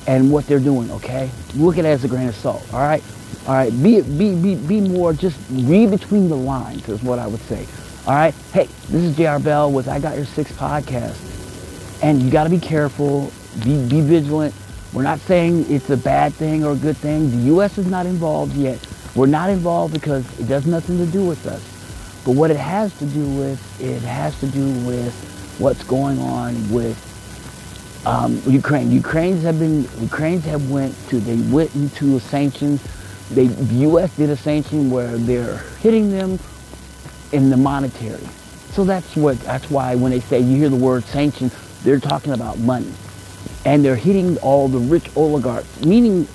and 0.07 0.31
what 0.31 0.47
they're 0.47 0.61
doing, 0.61 0.90
okay? 0.90 1.31
Look 1.55 1.79
at 1.79 1.85
it 1.85 1.88
as 1.88 2.05
a 2.05 2.09
grain 2.09 2.29
of 2.29 2.35
salt, 2.35 2.62
all 2.73 2.81
right? 2.81 3.03
All 3.47 3.55
right, 3.55 3.71
be, 3.83 4.03
be, 4.03 4.35
be, 4.35 4.55
be 4.55 4.81
more, 4.81 5.12
just 5.12 5.38
read 5.51 5.90
between 5.90 6.29
the 6.29 6.37
lines 6.37 6.88
is 6.88 7.03
what 7.03 7.19
I 7.19 7.27
would 7.27 7.40
say. 7.42 7.66
All 8.07 8.14
right, 8.14 8.35
hey, 8.53 8.66
this 8.88 9.03
is 9.03 9.16
JR 9.16 9.42
Bell 9.42 9.73
with 9.73 9.88
I 9.88 9.99
Got 9.99 10.14
Your 10.14 10.27
Six 10.27 10.53
podcast. 10.53 12.01
And 12.05 12.23
you 12.23 12.31
got 12.31 12.45
to 12.45 12.51
be 12.51 12.61
careful, 12.61 13.33
be, 13.64 13.85
be 13.88 14.01
vigilant. 14.01 14.55
We're 14.92 15.03
not 15.03 15.19
saying 15.19 15.66
it's 15.69 15.90
a 15.90 15.97
bad 15.97 16.33
thing 16.33 16.62
or 16.62 16.75
a 16.75 16.77
good 16.77 16.97
thing. 16.97 17.33
The 17.33 17.47
U.S. 17.47 17.79
is 17.79 17.87
not 17.88 18.07
involved 18.07 18.55
yet. 18.55 18.79
We're 19.16 19.27
not 19.27 19.51
involved 19.51 19.92
because 19.92 20.25
it 20.38 20.47
does 20.47 20.66
nothing 20.66 20.99
to 20.99 21.07
do 21.07 21.27
with 21.27 21.49
us. 21.49 21.61
But 22.25 22.37
what 22.37 22.53
it 22.53 22.59
has 22.59 22.97
to 23.01 23.07
do 23.07 23.27
with, 23.40 23.81
it 23.81 24.03
has 24.03 24.38
to 24.38 24.47
do 24.47 24.66
with 24.87 25.57
what's 25.59 25.83
going 25.83 26.21
on 26.21 26.55
with 26.71 26.97
um, 28.07 28.40
Ukraine. 28.47 28.92
Ukrainians 28.92 29.42
have 29.42 29.59
been, 29.59 29.83
Ukrainians 30.01 30.45
have 30.45 30.71
went 30.71 30.95
to, 31.09 31.19
they 31.19 31.38
went 31.51 31.75
into 31.75 32.21
sanctions. 32.21 32.81
They, 33.33 33.49
the 33.49 33.75
U.S. 33.90 34.14
did 34.14 34.31
a 34.31 34.37
sanction 34.37 34.92
where 34.92 35.19
they're 35.19 35.59
hitting 35.81 36.12
them 36.12 36.38
in 37.33 37.51
the 37.51 37.57
monetary. 37.57 38.27
So 38.73 38.85
that's 38.85 39.17
what, 39.17 39.39
that's 39.41 39.71
why 39.71 39.95
when 39.95 40.12
they 40.12 40.21
say, 40.21 40.41
you 40.41 40.57
hear 40.57 40.69
the 40.69 40.77
word 40.77 41.05
sanction, 41.05 41.51
they're 41.83 42.01
talking 42.01 42.33
about 42.33 42.59
money. 42.59 42.93
And 43.65 43.85
they're 43.85 43.97
hitting 43.97 44.39
all 44.39 44.69
the 44.69 44.79
rich 44.79 45.09
oligarchs, 45.17 45.85
meaning 45.85 46.29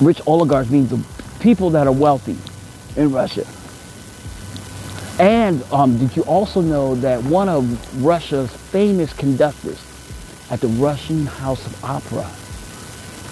rich 0.00 0.20
oligarchs 0.26 0.70
means 0.70 0.90
the 0.90 1.04
people 1.40 1.70
that 1.70 1.86
are 1.86 1.92
wealthy 1.92 2.36
in 3.00 3.12
Russia. 3.12 3.46
And 5.18 5.62
um, 5.72 5.96
did 5.98 6.16
you 6.16 6.22
also 6.24 6.60
know 6.60 6.94
that 6.96 7.22
one 7.24 7.48
of 7.48 8.04
Russia's 8.04 8.50
famous 8.50 9.12
conductors 9.12 9.82
at 10.50 10.60
the 10.60 10.68
Russian 10.68 11.26
House 11.26 11.64
of 11.66 11.84
Opera, 11.84 12.28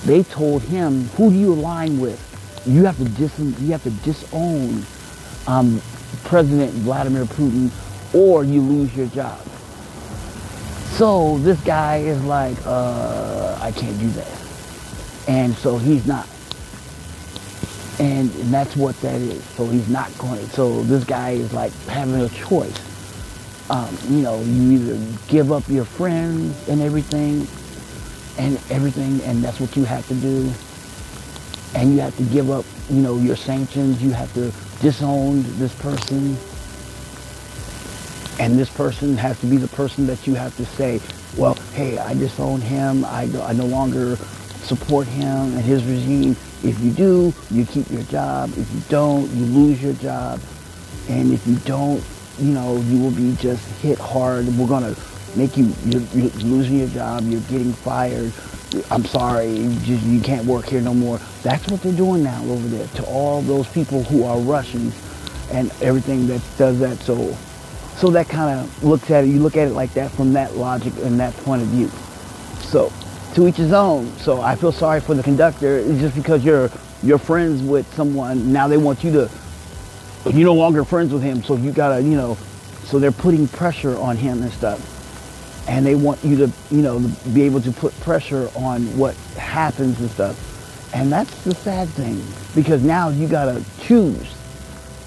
they 0.05 0.23
told 0.23 0.63
him, 0.63 1.05
who 1.17 1.31
do 1.31 1.37
you 1.37 1.53
align 1.53 1.99
with? 1.99 2.21
You 2.67 2.85
have 2.85 2.97
to, 2.99 3.05
dis- 3.05 3.39
you 3.39 3.73
have 3.73 3.83
to 3.83 3.91
disown 3.91 4.83
um, 5.47 5.81
President 6.25 6.73
Vladimir 6.73 7.25
Putin 7.25 7.71
or 8.15 8.45
you 8.45 8.61
lose 8.61 8.95
your 8.97 9.07
job. 9.09 9.41
So 10.97 11.39
this 11.39 11.61
guy 11.63 11.99
is 11.99 12.23
like, 12.25 12.57
uh, 12.65 13.59
I 13.61 13.73
can't 13.73 13.99
do 13.99 14.09
that. 14.11 14.41
And 15.27 15.55
so 15.55 15.79
he's 15.79 16.07
not. 16.07 16.29
And, 17.99 18.31
and 18.37 18.55
that's 18.55 18.77
what 18.77 19.01
that 19.01 19.21
is. 19.21 19.43
So 19.43 19.67
he's 19.67 19.89
not 19.89 20.17
going. 20.19 20.47
So 20.49 20.83
this 20.85 21.05
guy 21.05 21.31
is 21.31 21.53
like 21.53 21.73
having 21.87 22.21
a 22.21 22.29
choice. 22.29 22.79
Um, 23.71 23.97
you 24.09 24.23
know, 24.23 24.41
you 24.43 24.73
either 24.73 25.17
give 25.27 25.51
up 25.51 25.69
your 25.69 25.85
friends 25.85 26.69
and 26.69 26.83
everything, 26.83 27.47
and 28.39 28.57
everything, 28.71 29.21
and 29.23 29.43
that's 29.43 29.59
what 29.59 29.77
you 29.77 29.85
have 29.85 30.07
to 30.09 30.15
do. 30.15 30.53
And 31.75 31.95
you 31.95 32.01
have 32.01 32.17
to 32.17 32.23
give 32.25 32.51
up, 32.51 32.65
you 32.89 33.03
know, 33.03 33.19
your 33.19 33.37
sanctions. 33.37 34.03
You 34.03 34.11
have 34.11 34.33
to 34.35 34.53
disown 34.81 35.43
this 35.59 35.75
person. 35.75 36.37
And 38.39 38.59
this 38.59 38.71
person 38.71 39.17
has 39.17 39.39
to 39.41 39.47
be 39.47 39.57
the 39.57 39.69
person 39.69 40.07
that 40.07 40.27
you 40.27 40.35
have 40.35 40.57
to 40.57 40.65
say, 40.65 41.01
well, 41.37 41.55
hey, 41.75 41.99
I 41.99 42.15
disown 42.15 42.61
him. 42.61 43.05
I, 43.05 43.23
I 43.43 43.53
no 43.53 43.67
longer 43.67 44.17
support 44.65 45.07
him 45.07 45.55
and 45.55 45.61
his 45.61 45.85
regime. 45.85 46.37
If 46.63 46.81
you 46.81 46.93
do, 46.93 47.35
you 47.51 47.67
keep 47.67 47.91
your 47.91 48.03
job. 48.05 48.51
If 48.57 48.73
you 48.73 48.81
don't, 48.89 49.29
you 49.31 49.45
lose 49.45 49.83
your 49.83 49.93
job. 49.95 50.41
And 51.09 51.33
if 51.33 51.47
you 51.47 51.57
don't, 51.57 52.03
you 52.39 52.53
know, 52.53 52.77
you 52.77 52.99
will 53.01 53.11
be 53.11 53.37
just 53.37 53.67
hit 53.81 53.99
hard. 53.99 54.47
We're 54.47 54.67
going 54.67 54.95
to 54.95 55.01
make 55.37 55.57
you, 55.57 55.73
you're, 55.85 56.03
you're, 56.15 56.31
losing 56.43 56.79
your 56.79 56.89
job. 56.89 57.25
You're 57.25 57.41
getting 57.43 57.73
fired. 57.73 58.33
I'm 58.91 59.05
sorry, 59.05 59.49
you, 59.49 59.75
just, 59.81 60.05
you 60.05 60.21
can't 60.21 60.47
work 60.47 60.67
here 60.67 60.81
no 60.81 60.95
more. 60.95 61.19
That's 61.43 61.67
what 61.69 61.83
they're 61.83 61.93
doing 61.93 62.23
now 62.23 62.43
over 62.45 62.67
there 62.69 62.87
to 62.87 63.05
all 63.05 63.43
those 63.43 63.69
people 63.69 64.03
who 64.05 64.25
are 64.25 64.39
Russians 64.39 64.95
and 65.51 65.71
everything 65.83 66.27
that 66.29 66.43
does 66.57 66.79
that. 66.81 66.99
So, 66.99 67.33
so 67.97 68.11
that 68.11 68.29
kind 68.29 68.59
of 68.59 68.85
looks 68.85 69.11
at 69.11 69.25
it, 69.25 69.29
you 69.29 69.41
look 69.41 69.57
at 69.57 69.69
it 69.69 69.73
like 69.73 69.93
that 69.95 70.11
from 70.11 70.33
that 70.33 70.57
logic 70.57 70.93
and 71.03 71.19
that 71.21 71.35
point 71.39 71.63
of 71.63 71.69
view. 71.69 71.89
So, 72.69 72.93
to 73.35 73.49
each 73.49 73.57
his 73.57 73.73
own. 73.73 74.07
So 74.19 74.41
I 74.41 74.57
feel 74.57 74.73
sorry 74.73 75.01
for 75.01 75.15
the 75.15 75.23
conductor. 75.23 75.85
Just 75.99 76.15
because 76.15 76.45
you're 76.45 76.71
you're 77.03 77.19
friends 77.19 77.63
with 77.63 77.93
someone, 77.95 78.53
now 78.53 78.69
they 78.69 78.79
want 78.79 79.05
you 79.05 79.13
to 79.13 79.31
you're 80.27 80.45
no 80.45 80.55
longer 80.55 80.85
friends 80.85 81.13
with 81.13 81.23
him, 81.23 81.43
so 81.43 81.57
you 81.57 81.71
gotta, 81.71 82.01
you 82.01 82.17
know, 82.17 82.39
so 82.85 82.99
they're 82.99 83.13
putting 83.13 83.47
pressure 83.47 83.97
on 83.99 84.17
him 84.17 84.43
and 84.43 84.51
stuff. 84.51 84.94
And 85.67 85.87
they 85.87 85.95
want 85.95 86.23
you 86.23 86.37
to, 86.39 86.53
you 86.71 86.83
know, 86.83 87.01
be 87.33 87.43
able 87.43 87.61
to 87.63 87.73
put 87.73 87.99
pressure 88.01 88.51
on 88.55 88.83
what 88.99 89.15
happens 89.37 89.99
and 90.01 90.11
stuff. 90.11 90.95
And 90.95 91.11
that's 91.11 91.43
the 91.43 91.55
sad 91.55 91.89
thing, 91.89 92.23
because 92.55 92.83
now 92.83 93.09
you 93.09 93.27
gotta 93.27 93.65
choose. 93.81 94.35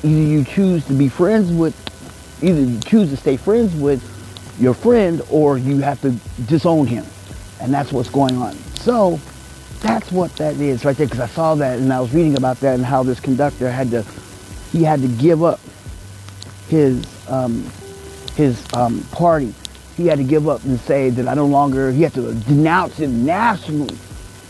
Either 0.04 0.22
you 0.22 0.44
choose 0.44 0.86
to 0.88 0.94
be 0.94 1.10
friends 1.10 1.52
with, 1.52 1.76
either 2.44 2.60
you 2.62 2.80
choose 2.82 3.10
to 3.10 3.18
stay 3.18 3.38
friends 3.38 3.74
with 3.76 4.02
your 4.60 4.74
friend, 4.74 5.22
or 5.30 5.58
you 5.58 5.78
have 5.78 6.02
to 6.02 6.12
disown 6.48 6.88
him. 6.88 7.06
And 7.62 7.74
that's 7.74 7.92
what's 7.92 8.10
going 8.10 8.36
on. 8.38 8.54
So 8.76 9.20
that's 9.80 10.12
what 10.12 10.36
that 10.38 10.56
is 10.56 10.84
right 10.84 10.98
there, 10.98 11.06
because 11.06 11.20
I 11.20 11.28
saw 11.28 11.56
that 11.56 11.78
and 11.80 11.94
I 11.94 12.02
was 12.02 12.12
reading 12.14 12.36
about 12.36 12.60
that 12.62 12.76
and 12.76 12.86
how 12.86 13.04
this 13.04 13.20
conductor 13.20 13.70
had 13.70 13.92
to 13.92 14.04
he 14.72 14.84
had 14.84 15.02
to 15.02 15.08
give 15.08 15.44
up 15.44 15.60
his 16.68 17.06
um, 17.30 17.64
his 18.36 18.62
um, 18.74 19.02
party. 19.12 19.54
He 19.98 20.06
had 20.06 20.20
to 20.20 20.24
give 20.24 20.48
up 20.48 20.64
and 20.64 20.80
say 20.80 21.10
that 21.10 21.28
I 21.28 21.34
no 21.34 21.48
longer. 21.48 21.92
He 21.92 22.04
had 22.04 22.14
to 22.14 22.34
denounce 22.34 22.98
him 22.98 23.26
nationally 23.26 23.98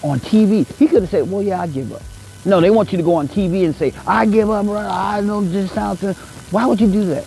on 0.03 0.19
TV. 0.19 0.67
He 0.77 0.87
could 0.87 1.03
have 1.03 1.09
said, 1.09 1.31
"Well, 1.31 1.41
yeah, 1.41 1.61
I 1.61 1.67
give 1.67 1.91
up." 1.93 2.03
No, 2.45 2.59
they 2.59 2.69
want 2.69 2.91
you 2.91 2.97
to 2.97 3.03
go 3.03 3.15
on 3.15 3.29
TV 3.29 3.63
and 3.63 3.73
say, 3.73 3.93
"I 4.05 4.25
give 4.25 4.49
up." 4.49 4.67
I 4.67 5.21
don't 5.21 5.49
denounce 5.49 6.01
him. 6.01 6.13
Why 6.51 6.65
would 6.65 6.81
you 6.81 6.91
do 6.91 7.05
that? 7.05 7.25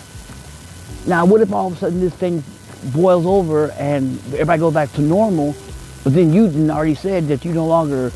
Now, 1.06 1.24
what 1.24 1.40
if 1.40 1.52
all 1.52 1.68
of 1.68 1.72
a 1.72 1.76
sudden 1.76 2.00
this 2.00 2.12
thing 2.12 2.44
boils 2.92 3.26
over 3.26 3.70
and 3.72 4.18
everybody 4.34 4.60
goes 4.60 4.74
back 4.74 4.92
to 4.92 5.00
normal, 5.00 5.54
but 6.04 6.12
then 6.12 6.32
you 6.32 6.46
already 6.70 6.94
said 6.94 7.26
that 7.28 7.44
you 7.44 7.52
no 7.52 7.66
longer 7.66 8.12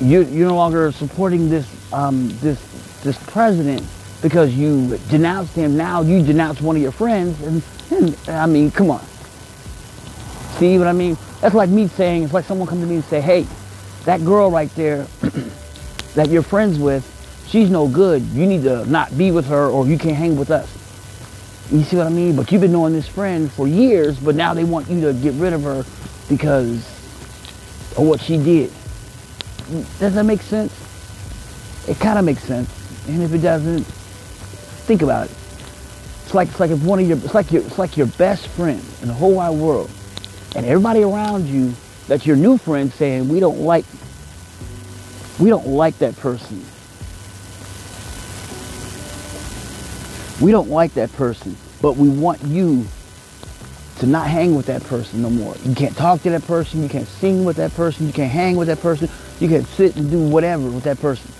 you 0.00 0.22
you're 0.24 0.48
no 0.48 0.56
longer 0.56 0.90
supporting 0.92 1.48
this 1.48 1.66
um, 1.92 2.28
this 2.38 2.60
this 3.02 3.18
president 3.26 3.82
because 4.22 4.54
you 4.54 4.98
denounced 5.10 5.54
him. 5.54 5.76
Now 5.76 6.02
you 6.02 6.22
denounce 6.22 6.60
one 6.60 6.76
of 6.76 6.82
your 6.82 6.92
friends, 6.92 7.40
and, 7.42 7.62
and 7.81 7.81
I 8.28 8.46
mean, 8.46 8.70
come 8.70 8.90
on. 8.90 9.04
See 10.58 10.78
what 10.78 10.86
I 10.86 10.92
mean? 10.92 11.16
That's 11.40 11.54
like 11.54 11.68
me 11.68 11.88
saying, 11.88 12.24
it's 12.24 12.32
like 12.32 12.44
someone 12.44 12.68
come 12.68 12.80
to 12.80 12.86
me 12.86 12.96
and 12.96 13.04
say, 13.04 13.20
hey, 13.20 13.46
that 14.04 14.24
girl 14.24 14.50
right 14.50 14.70
there 14.74 15.06
that 16.14 16.28
you're 16.28 16.42
friends 16.42 16.78
with, 16.78 17.04
she's 17.48 17.70
no 17.70 17.88
good. 17.88 18.22
You 18.22 18.46
need 18.46 18.62
to 18.62 18.86
not 18.86 19.16
be 19.16 19.30
with 19.30 19.46
her 19.46 19.68
or 19.68 19.86
you 19.86 19.98
can't 19.98 20.16
hang 20.16 20.36
with 20.36 20.50
us. 20.50 20.70
You 21.70 21.82
see 21.82 21.96
what 21.96 22.06
I 22.06 22.10
mean? 22.10 22.36
But 22.36 22.50
you've 22.52 22.60
been 22.60 22.72
knowing 22.72 22.92
this 22.92 23.08
friend 23.08 23.50
for 23.50 23.66
years, 23.66 24.18
but 24.18 24.34
now 24.34 24.54
they 24.54 24.64
want 24.64 24.88
you 24.88 25.00
to 25.02 25.12
get 25.12 25.34
rid 25.34 25.52
of 25.52 25.62
her 25.62 25.84
because 26.28 26.86
of 27.96 28.06
what 28.06 28.20
she 28.20 28.36
did. 28.36 28.70
Does 29.98 30.14
that 30.14 30.24
make 30.24 30.42
sense? 30.42 30.72
It 31.88 31.98
kind 31.98 32.18
of 32.18 32.24
makes 32.24 32.42
sense. 32.42 32.70
And 33.08 33.22
if 33.22 33.32
it 33.32 33.38
doesn't, 33.38 33.84
think 33.84 35.02
about 35.02 35.30
it. 35.30 35.41
It's 36.32 36.34
like 36.34 36.48
it's 36.48 36.60
like 36.60 36.70
if 36.70 36.82
one 36.82 36.98
of 36.98 37.06
your 37.06 37.18
it's 37.18 37.34
like 37.34 37.52
your 37.52 37.60
it's 37.60 37.78
like 37.78 37.98
your 37.98 38.06
best 38.06 38.48
friend 38.48 38.82
in 39.02 39.08
the 39.08 39.12
whole 39.12 39.34
wide 39.34 39.50
world, 39.50 39.90
and 40.56 40.64
everybody 40.64 41.02
around 41.02 41.46
you 41.46 41.74
that's 42.08 42.24
your 42.24 42.36
new 42.36 42.56
friend 42.56 42.90
saying 42.90 43.28
we 43.28 43.38
don't 43.38 43.60
like 43.60 43.84
we 45.38 45.50
don't 45.50 45.66
like 45.66 45.98
that 45.98 46.16
person. 46.16 46.64
We 50.40 50.52
don't 50.52 50.70
like 50.70 50.94
that 50.94 51.12
person, 51.12 51.54
but 51.82 51.98
we 51.98 52.08
want 52.08 52.42
you 52.44 52.86
to 53.98 54.06
not 54.06 54.26
hang 54.26 54.54
with 54.54 54.64
that 54.66 54.82
person 54.84 55.20
no 55.20 55.28
more. 55.28 55.54
You 55.66 55.74
can't 55.74 55.94
talk 55.94 56.22
to 56.22 56.30
that 56.30 56.46
person, 56.46 56.82
you 56.82 56.88
can't 56.88 57.06
sing 57.06 57.44
with 57.44 57.56
that 57.56 57.74
person, 57.74 58.06
you 58.06 58.12
can't 58.14 58.32
hang 58.32 58.56
with 58.56 58.68
that 58.68 58.80
person, 58.80 59.10
you 59.38 59.48
can't 59.48 59.66
sit 59.66 59.96
and 59.96 60.10
do 60.10 60.26
whatever 60.30 60.70
with 60.70 60.84
that 60.84 60.98
person. 60.98 61.30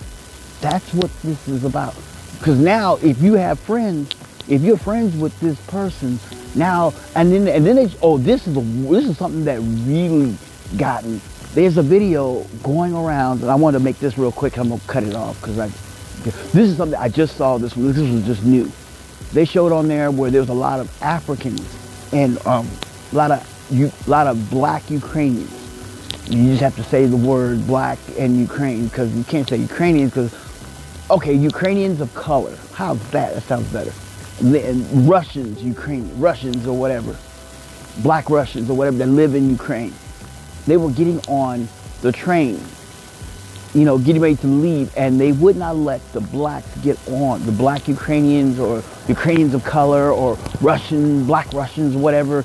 That's 0.61 0.93
what 0.93 1.11
this 1.23 1.49
is 1.49 1.65
about. 1.65 1.95
Because 2.39 2.59
now, 2.59 2.97
if 2.97 3.23
you 3.23 3.35
have 3.35 3.59
friends, 3.59 4.11
if 4.49 4.63
you're 4.63 4.77
friends 4.77 5.17
with 5.17 5.39
this 5.41 5.61
person, 5.67 6.19
now 6.55 6.93
and 7.15 7.33
then 7.33 7.49
and 7.49 7.67
then 7.67 7.77
they 7.77 7.91
oh 8.03 8.19
this 8.19 8.47
is 8.47 8.57
a, 8.57 8.61
this 8.61 9.07
is 9.07 9.17
something 9.17 9.45
that 9.45 9.61
really 9.61 10.37
got 10.77 11.05
me. 11.05 11.21
There's 11.55 11.77
a 11.77 11.83
video 11.83 12.45
going 12.63 12.95
around, 12.95 13.43
and 13.43 13.51
I 13.51 13.55
want 13.55 13.75
to 13.75 13.81
make 13.81 13.99
this 13.99 14.17
real 14.17 14.33
quick. 14.33 14.59
I'm 14.59 14.69
gonna 14.69 14.81
cut 14.87 15.05
it 15.05 15.15
off 15.15 15.41
because 15.41 15.59
I 15.59 15.69
this 16.29 16.57
is 16.57 16.77
something 16.77 16.99
I 16.99 17.09
just 17.09 17.37
saw. 17.37 17.59
This 17.59 17.77
one. 17.77 17.93
This 17.93 17.99
was 17.99 18.25
just 18.25 18.45
new. 18.45 18.71
They 19.33 19.45
showed 19.45 19.73
on 19.73 19.89
there 19.89 20.11
where 20.11 20.31
there 20.31 20.41
was 20.41 20.51
a 20.51 20.55
lot 20.55 20.81
of 20.81 21.03
Africans 21.03 22.13
and 22.13 22.45
um, 22.47 22.69
a 23.13 23.17
lot 23.17 23.31
of 23.31 23.69
you, 23.71 23.91
a 24.07 24.11
lot 24.11 24.27
of 24.27 24.51
black 24.51 24.91
Ukrainians. 24.91 25.59
You 26.29 26.51
just 26.51 26.63
have 26.63 26.77
to 26.77 26.85
say 26.85 27.07
the 27.07 27.17
word 27.17 27.67
black 27.67 27.99
and 28.19 28.39
Ukraine 28.39 28.87
because 28.87 29.15
you 29.15 29.25
can't 29.25 29.49
say 29.49 29.57
Ukrainians 29.57 30.11
because 30.11 30.33
Okay, 31.13 31.35
Ukrainians 31.35 32.01
of 32.01 32.15
color. 32.15 32.57
How's 32.73 32.99
that? 33.11 33.35
That 33.35 33.43
sounds 33.43 33.71
better. 33.71 33.93
Russians, 34.41 35.63
Ukrainian, 35.63 36.19
Russians 36.21 36.67
or 36.67 36.77
whatever, 36.77 37.17
black 37.99 38.31
Russians 38.31 38.71
or 38.71 38.77
whatever 38.77 38.97
that 38.99 39.09
live 39.09 39.35
in 39.35 39.51
Ukraine. 39.51 39.93
They 40.67 40.77
were 40.77 40.91
getting 40.91 41.21
on 41.29 41.69
the 42.01 42.13
train, 42.13 42.61
you 43.75 43.85
know, 43.85 43.99
getting 43.99 44.23
ready 44.23 44.37
to 44.37 44.47
leave, 44.47 44.93
and 44.97 45.21
they 45.21 45.33
would 45.33 45.57
not 45.57 45.77
let 45.77 46.01
the 46.13 46.21
blacks 46.21 46.69
get 46.79 46.99
on. 47.09 47.45
The 47.45 47.53
black 47.53 47.89
Ukrainians 47.89 48.59
or 48.59 48.83
Ukrainians 49.09 49.55
of 49.55 49.65
color 49.65 50.13
or 50.13 50.39
Russian, 50.61 51.27
black 51.27 51.53
Russians, 51.53 51.97
whatever, 51.97 52.45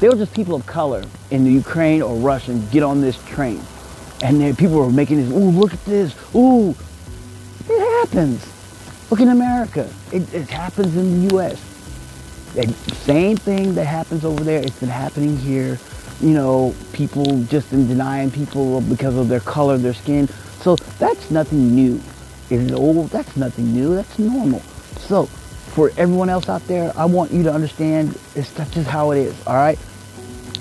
they 0.00 0.08
were 0.08 0.16
just 0.16 0.34
people 0.34 0.54
of 0.54 0.64
color 0.66 1.04
in 1.30 1.44
the 1.44 1.50
Ukraine 1.50 2.02
or 2.02 2.16
Russian 2.16 2.66
get 2.70 2.82
on 2.82 3.00
this 3.00 3.22
train. 3.26 3.60
And 4.22 4.40
then 4.40 4.56
people 4.56 4.76
were 4.76 4.90
making 4.90 5.18
this, 5.18 5.30
ooh, 5.30 5.50
look 5.50 5.72
at 5.72 5.84
this, 5.84 6.14
ooh. 6.34 6.74
It 7.68 8.06
happens. 8.06 8.57
Look 9.10 9.20
in 9.20 9.28
America. 9.28 9.88
It, 10.12 10.32
it 10.34 10.50
happens 10.50 10.94
in 10.94 11.22
the 11.22 11.34
U.S. 11.34 11.58
The 12.54 12.66
same 12.94 13.36
thing 13.38 13.74
that 13.74 13.86
happens 13.86 14.22
over 14.24 14.44
there, 14.44 14.60
it's 14.60 14.78
been 14.80 14.90
happening 14.90 15.36
here. 15.38 15.78
You 16.20 16.30
know, 16.30 16.74
people 16.92 17.42
just 17.44 17.72
in 17.72 17.88
denying 17.88 18.30
people 18.30 18.82
because 18.82 19.16
of 19.16 19.28
their 19.28 19.40
color, 19.40 19.78
their 19.78 19.94
skin. 19.94 20.28
So 20.60 20.76
that's 20.98 21.30
nothing 21.30 21.74
new. 21.74 22.00
Is 22.50 22.70
it 22.70 22.74
old? 22.74 23.08
That's 23.08 23.34
nothing 23.36 23.72
new. 23.72 23.94
That's 23.94 24.18
normal. 24.18 24.60
So 24.98 25.26
for 25.26 25.90
everyone 25.96 26.28
else 26.28 26.48
out 26.50 26.66
there, 26.66 26.92
I 26.94 27.06
want 27.06 27.32
you 27.32 27.42
to 27.44 27.52
understand 27.52 28.18
it's 28.34 28.50
that's 28.50 28.72
just 28.72 28.88
how 28.88 29.12
it 29.12 29.18
is. 29.20 29.46
All 29.46 29.54
right. 29.54 29.78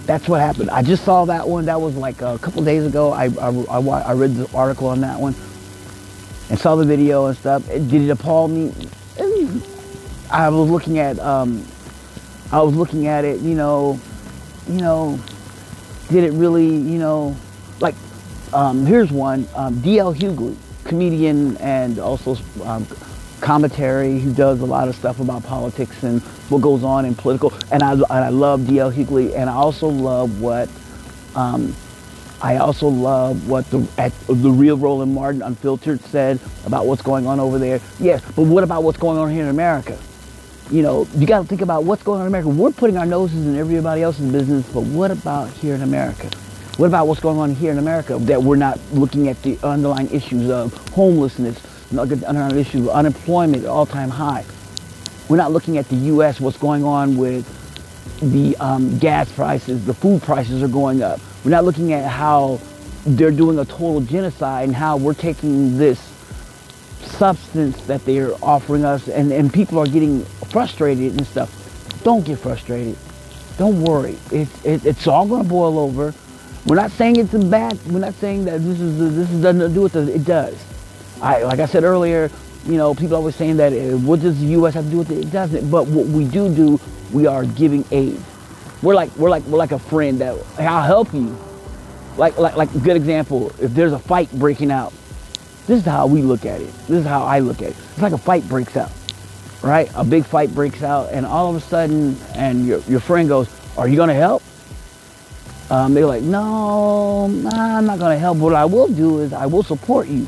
That's 0.05 0.29
what 0.29 0.39
happened. 0.39 0.69
I 0.69 0.83
just 0.83 1.03
saw 1.03 1.25
that 1.25 1.45
one. 1.45 1.65
That 1.65 1.81
was 1.81 1.97
like 1.97 2.21
a 2.21 2.39
couple 2.39 2.63
days 2.63 2.85
ago. 2.85 3.11
I, 3.11 3.25
I, 3.25 3.49
I, 3.49 3.79
I 3.79 4.13
read 4.13 4.35
the 4.35 4.49
article 4.55 4.87
on 4.87 5.01
that 5.01 5.19
one 5.19 5.35
and 6.49 6.59
saw 6.59 6.75
the 6.75 6.85
video 6.85 7.27
and 7.27 7.37
stuff. 7.37 7.69
It, 7.69 7.87
did 7.87 8.03
it 8.03 8.09
appall 8.09 8.47
me? 8.47 8.73
I 10.29 10.49
was 10.49 10.69
looking 10.69 10.99
at 10.99 11.17
um, 11.19 11.65
I 12.51 12.61
was 12.61 12.75
looking 12.75 13.07
at 13.07 13.25
it, 13.25 13.41
you 13.41 13.55
know, 13.55 13.99
you 14.69 14.79
know, 14.79 15.19
did 16.09 16.23
it 16.23 16.31
really, 16.31 16.67
you 16.67 16.97
know, 16.97 17.35
like, 17.81 17.95
um, 18.53 18.85
here's 18.85 19.11
one, 19.11 19.45
um, 19.53 19.81
D.L. 19.81 20.13
Hughley, 20.13 20.55
comedian 20.85 21.57
and 21.57 21.99
also 21.99 22.37
um, 22.63 22.87
commentary 23.41 24.19
who 24.19 24.33
does 24.33 24.61
a 24.61 24.65
lot 24.65 24.87
of 24.87 24.95
stuff 24.95 25.19
about 25.19 25.43
politics 25.43 26.03
and 26.03 26.21
what 26.49 26.61
goes 26.61 26.85
on 26.85 27.03
in 27.03 27.15
political, 27.15 27.53
and 27.71 27.83
I, 27.83 27.91
and 27.91 28.03
I 28.05 28.29
love 28.29 28.65
D.L. 28.65 28.91
Hughley, 28.91 29.35
and 29.35 29.49
I 29.49 29.53
also 29.53 29.87
love 29.87 30.39
what, 30.39 30.69
um, 31.35 31.75
I 32.41 32.57
also 32.57 32.87
love 32.87 33.49
what 33.49 33.69
the, 33.71 33.87
at, 33.97 34.13
the 34.27 34.51
real 34.51 34.77
Roland 34.77 35.13
Martin 35.13 35.41
Unfiltered 35.41 36.01
said 36.01 36.39
about 36.65 36.85
what's 36.85 37.01
going 37.01 37.25
on 37.25 37.39
over 37.39 37.57
there. 37.57 37.81
Yes, 37.99 38.23
but 38.35 38.43
what 38.43 38.63
about 38.63 38.83
what's 38.83 38.99
going 38.99 39.17
on 39.17 39.31
here 39.31 39.43
in 39.43 39.49
America? 39.49 39.97
you 40.69 40.81
know, 40.81 41.07
you 41.15 41.25
got 41.25 41.41
to 41.41 41.47
think 41.47 41.61
about 41.61 41.83
what's 41.83 42.03
going 42.03 42.19
on 42.19 42.27
in 42.27 42.27
America. 42.27 42.49
We're 42.49 42.71
putting 42.71 42.97
our 42.97 43.05
noses 43.05 43.47
in 43.47 43.55
everybody 43.55 44.01
else's 44.01 44.31
business, 44.31 44.67
but 44.73 44.81
what 44.81 45.11
about 45.11 45.49
here 45.49 45.75
in 45.75 45.81
America? 45.81 46.29
What 46.77 46.87
about 46.87 47.07
what's 47.07 47.21
going 47.21 47.39
on 47.39 47.55
here 47.55 47.71
in 47.71 47.77
America 47.77 48.17
that 48.21 48.41
we're 48.41 48.57
not 48.57 48.79
looking 48.91 49.29
at 49.29 49.41
the 49.41 49.57
underlying 49.63 50.09
issues 50.11 50.49
of 50.49 50.73
homelessness, 50.89 51.59
underlying 51.97 52.57
issues 52.57 52.81
of 52.81 52.89
unemployment 52.89 53.63
at 53.63 53.69
all-time 53.69 54.09
high? 54.09 54.45
We're 55.29 55.37
not 55.37 55.51
looking 55.51 55.77
at 55.77 55.87
the 55.89 55.95
U.S., 55.95 56.39
what's 56.39 56.57
going 56.57 56.83
on 56.83 57.17
with 57.17 57.45
the 58.19 58.55
um, 58.57 58.97
gas 58.99 59.31
prices, 59.31 59.85
the 59.85 59.93
food 59.93 60.21
prices 60.21 60.63
are 60.63 60.67
going 60.67 61.01
up. 61.01 61.19
We're 61.47 61.51
not 61.51 61.63
looking 61.63 61.93
at 61.93 62.03
how 62.03 62.59
they're 63.05 63.31
doing 63.31 63.57
a 63.57 63.63
total 63.63 64.01
genocide 64.01 64.65
and 64.65 64.75
how 64.75 64.97
we're 64.97 65.13
taking 65.13 65.77
this 65.77 65.97
substance 66.99 67.85
that 67.85 68.03
they're 68.03 68.33
offering 68.43 68.83
us 68.83 69.07
and, 69.07 69.31
and 69.31 69.53
people 69.53 69.79
are 69.79 69.85
getting 69.85 70.25
frustrated 70.51 71.13
and 71.13 71.25
stuff. 71.25 72.03
Don't 72.03 72.25
get 72.25 72.39
frustrated. 72.39 72.97
Don't 73.57 73.81
worry. 73.81 74.17
It, 74.29 74.49
it, 74.65 74.85
it's 74.85 75.07
all 75.07 75.25
going 75.25 75.43
to 75.43 75.47
boil 75.47 75.79
over. 75.79 76.13
We're 76.65 76.75
not 76.75 76.91
saying 76.91 77.15
it's 77.15 77.33
a 77.33 77.39
bad. 77.39 77.79
We're 77.85 77.99
not 77.99 78.15
saying 78.15 78.43
that 78.43 78.57
this 78.61 78.81
is 78.81 79.15
this 79.15 79.31
is 79.31 79.41
doesn't 79.41 79.73
do 79.73 79.83
with 79.83 79.95
it. 79.95 80.09
It 80.09 80.25
does. 80.25 80.61
I 81.21 81.43
like 81.43 81.59
I 81.59 81.65
said 81.65 81.85
earlier. 81.85 82.29
You 82.65 82.75
know, 82.75 82.93
people 82.93 83.15
always 83.15 83.37
saying 83.37 83.55
that 83.55 83.71
uh, 83.71 83.97
what 83.99 84.19
does 84.19 84.37
the 84.37 84.47
U.S. 84.47 84.73
have 84.73 84.83
to 84.83 84.91
do 84.91 84.97
with 84.97 85.11
it? 85.11 85.19
It 85.19 85.31
doesn't. 85.31 85.71
But 85.71 85.87
what 85.87 86.07
we 86.07 86.25
do 86.25 86.53
do, 86.53 86.77
we 87.13 87.25
are 87.25 87.45
giving 87.45 87.85
aid. 87.91 88.21
We're 88.81 88.95
like 88.95 89.15
we're 89.15 89.29
like 89.29 89.43
we're 89.43 89.57
like 89.57 89.71
a 89.71 89.79
friend 89.79 90.19
that 90.19 90.37
I'll 90.59 90.83
help 90.83 91.13
you. 91.13 91.37
Like 92.17 92.37
like 92.37 92.55
like 92.55 92.73
a 92.73 92.79
good 92.79 92.95
example. 92.95 93.51
If 93.61 93.73
there's 93.73 93.93
a 93.93 93.99
fight 93.99 94.31
breaking 94.31 94.71
out, 94.71 94.93
this 95.67 95.79
is 95.81 95.85
how 95.85 96.07
we 96.07 96.21
look 96.21 96.45
at 96.45 96.61
it. 96.61 96.73
This 96.87 96.99
is 96.99 97.05
how 97.05 97.23
I 97.23 97.39
look 97.39 97.57
at 97.61 97.71
it. 97.71 97.75
It's 97.91 98.01
like 98.01 98.13
a 98.13 98.17
fight 98.17 98.47
breaks 98.47 98.77
out, 98.77 98.89
right? 99.61 99.91
A 99.95 100.03
big 100.05 100.25
fight 100.25 100.55
breaks 100.55 100.81
out, 100.81 101.11
and 101.11 101.25
all 101.25 101.49
of 101.49 101.57
a 101.57 101.59
sudden, 101.59 102.15
and 102.35 102.65
your, 102.65 102.79
your 102.87 103.01
friend 103.01 103.27
goes, 103.27 103.49
Are 103.77 103.85
you 103.85 103.97
to 103.97 104.13
help? 104.13 104.43
Um, 105.69 105.93
they're 105.93 106.05
like, 106.05 106.23
No, 106.23 107.27
nah, 107.27 107.77
I'm 107.77 107.85
not 107.85 107.99
to 107.99 108.17
help. 108.17 108.37
What 108.37 108.53
I 108.53 108.63
will 108.63 108.87
do 108.87 109.19
is 109.19 109.33
I 109.33 109.45
will 109.45 109.63
support 109.63 110.07
you. 110.07 110.25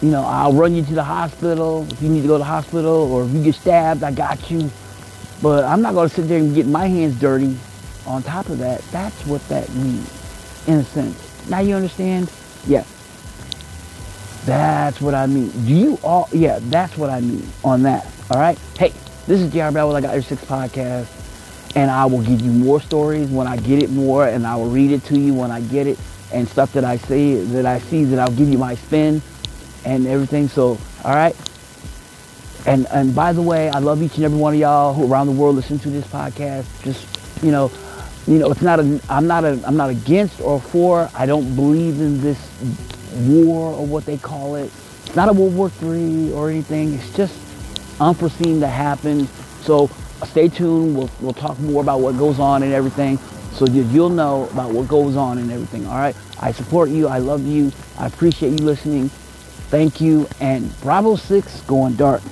You 0.00 0.10
know, 0.10 0.22
I'll 0.24 0.54
run 0.54 0.74
you 0.74 0.82
to 0.86 0.94
the 0.94 1.04
hospital 1.04 1.86
if 1.90 2.00
you 2.00 2.08
need 2.08 2.22
to 2.22 2.28
go 2.28 2.34
to 2.34 2.38
the 2.38 2.44
hospital, 2.44 3.12
or 3.12 3.24
if 3.24 3.32
you 3.32 3.44
get 3.44 3.56
stabbed, 3.56 4.02
I 4.02 4.10
got 4.10 4.50
you. 4.50 4.70
But 5.42 5.64
I'm 5.64 5.80
not 5.80 5.94
going 5.94 6.08
to 6.08 6.14
sit 6.14 6.28
there 6.28 6.38
and 6.38 6.54
get 6.54 6.66
my 6.66 6.86
hands 6.86 7.18
dirty 7.18 7.56
on 8.06 8.22
top 8.22 8.48
of 8.48 8.58
that. 8.58 8.82
That's 8.90 9.26
what 9.26 9.46
that 9.48 9.72
means, 9.74 10.66
in 10.66 10.78
a 10.78 10.84
sense. 10.84 11.48
Now 11.48 11.60
you 11.60 11.74
understand? 11.74 12.30
Yeah. 12.66 12.84
That's 14.44 15.00
what 15.00 15.14
I 15.14 15.26
mean. 15.26 15.50
Do 15.64 15.74
you 15.74 15.98
all, 16.02 16.28
yeah, 16.32 16.58
that's 16.62 16.96
what 16.96 17.10
I 17.10 17.20
mean 17.20 17.46
on 17.64 17.82
that. 17.82 18.06
All 18.30 18.40
right. 18.40 18.58
Hey, 18.78 18.92
this 19.26 19.40
is 19.40 19.52
JR 19.52 19.70
Bell 19.70 19.88
with 19.88 19.96
I 19.96 20.00
Got 20.00 20.14
Your 20.14 20.22
Six 20.22 20.44
podcast. 20.44 21.08
And 21.76 21.90
I 21.90 22.04
will 22.06 22.22
give 22.22 22.40
you 22.40 22.50
more 22.50 22.80
stories 22.80 23.28
when 23.28 23.46
I 23.46 23.56
get 23.56 23.82
it 23.82 23.90
more 23.90 24.26
and 24.26 24.46
I 24.46 24.56
will 24.56 24.70
read 24.70 24.90
it 24.90 25.04
to 25.04 25.18
you 25.18 25.34
when 25.34 25.52
I 25.52 25.60
get 25.60 25.86
it 25.86 25.98
and 26.32 26.48
stuff 26.48 26.72
that 26.72 26.84
I 26.84 26.96
see 26.96 27.36
that 27.36 27.64
I 27.64 27.78
see 27.78 28.04
that 28.04 28.18
I'll 28.18 28.34
give 28.34 28.48
you 28.48 28.58
my 28.58 28.74
spin 28.74 29.22
and 29.84 30.06
everything. 30.06 30.48
So, 30.48 30.78
all 31.04 31.14
right. 31.14 31.36
And 32.66 32.86
and 32.88 33.14
by 33.14 33.32
the 33.32 33.42
way, 33.42 33.70
I 33.70 33.78
love 33.78 34.02
each 34.02 34.16
and 34.16 34.24
every 34.24 34.38
one 34.38 34.54
of 34.54 34.60
y'all 34.60 34.94
who 34.94 35.10
around 35.10 35.26
the 35.26 35.32
world 35.32 35.56
listen 35.56 35.78
to 35.80 35.90
this 35.90 36.06
podcast. 36.06 36.66
Just 36.82 37.06
you 37.42 37.50
know, 37.50 37.70
you 38.26 38.38
know, 38.38 38.50
it's 38.50 38.62
not 38.62 38.80
a. 38.80 39.00
I'm 39.08 39.26
not 39.26 39.44
a. 39.44 39.60
I'm 39.66 39.76
not 39.76 39.90
against 39.90 40.40
or 40.40 40.60
for. 40.60 41.08
I 41.14 41.26
don't 41.26 41.54
believe 41.56 42.00
in 42.00 42.20
this 42.20 42.38
war 43.26 43.72
or 43.72 43.86
what 43.86 44.04
they 44.06 44.18
call 44.18 44.56
it. 44.56 44.70
It's 45.06 45.16
not 45.16 45.28
a 45.28 45.32
World 45.32 45.56
War 45.56 45.70
III 45.82 46.32
or 46.32 46.50
anything. 46.50 46.94
It's 46.94 47.14
just 47.16 47.34
unforeseen 48.00 48.60
to 48.60 48.68
happen. 48.68 49.26
So 49.62 49.88
stay 50.24 50.48
tuned. 50.48 50.96
We'll, 50.96 51.10
we'll 51.20 51.32
talk 51.32 51.58
more 51.58 51.82
about 51.82 52.00
what 52.00 52.16
goes 52.16 52.38
on 52.38 52.62
and 52.62 52.72
everything 52.72 53.18
so 53.52 53.66
that 53.66 53.72
you'll 53.92 54.08
know 54.08 54.48
about 54.52 54.72
what 54.72 54.86
goes 54.88 55.16
on 55.16 55.38
and 55.38 55.50
everything. 55.50 55.86
All 55.86 55.98
right. 55.98 56.16
I 56.38 56.52
support 56.52 56.90
you. 56.90 57.08
I 57.08 57.18
love 57.18 57.46
you. 57.46 57.72
I 57.98 58.06
appreciate 58.06 58.50
you 58.58 58.64
listening. 58.64 59.08
Thank 59.08 60.00
you. 60.00 60.28
And 60.40 60.78
Bravo 60.80 61.16
6 61.16 61.60
going 61.62 61.94
dark. 61.94 62.22